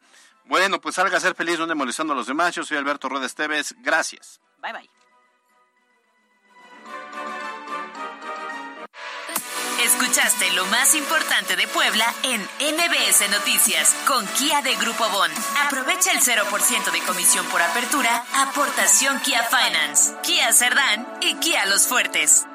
[0.49, 3.27] Bueno, pues salga a ser feliz, donde molestando a los demás, yo soy Alberto Rueda
[3.27, 4.41] Esteves, gracias.
[4.63, 4.91] Bye bye.
[9.85, 15.31] Escuchaste lo más importante de Puebla en MBS Noticias con Kia de Grupo Bon.
[15.67, 21.87] Aprovecha el 0% de comisión por apertura, aportación Kia Finance, Kia Cerdán y Kia Los
[21.87, 22.47] Fuertes.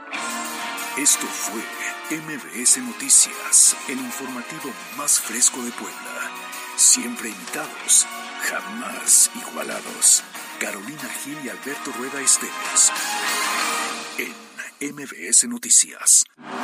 [0.98, 1.62] Esto fue
[2.10, 6.43] MBS Noticias, el informativo más fresco de Puebla.
[6.76, 8.08] Siempre imitados,
[8.42, 10.24] jamás igualados.
[10.60, 12.92] Carolina Gil y Alberto Rueda Esteves.
[14.18, 16.24] En MBS Noticias.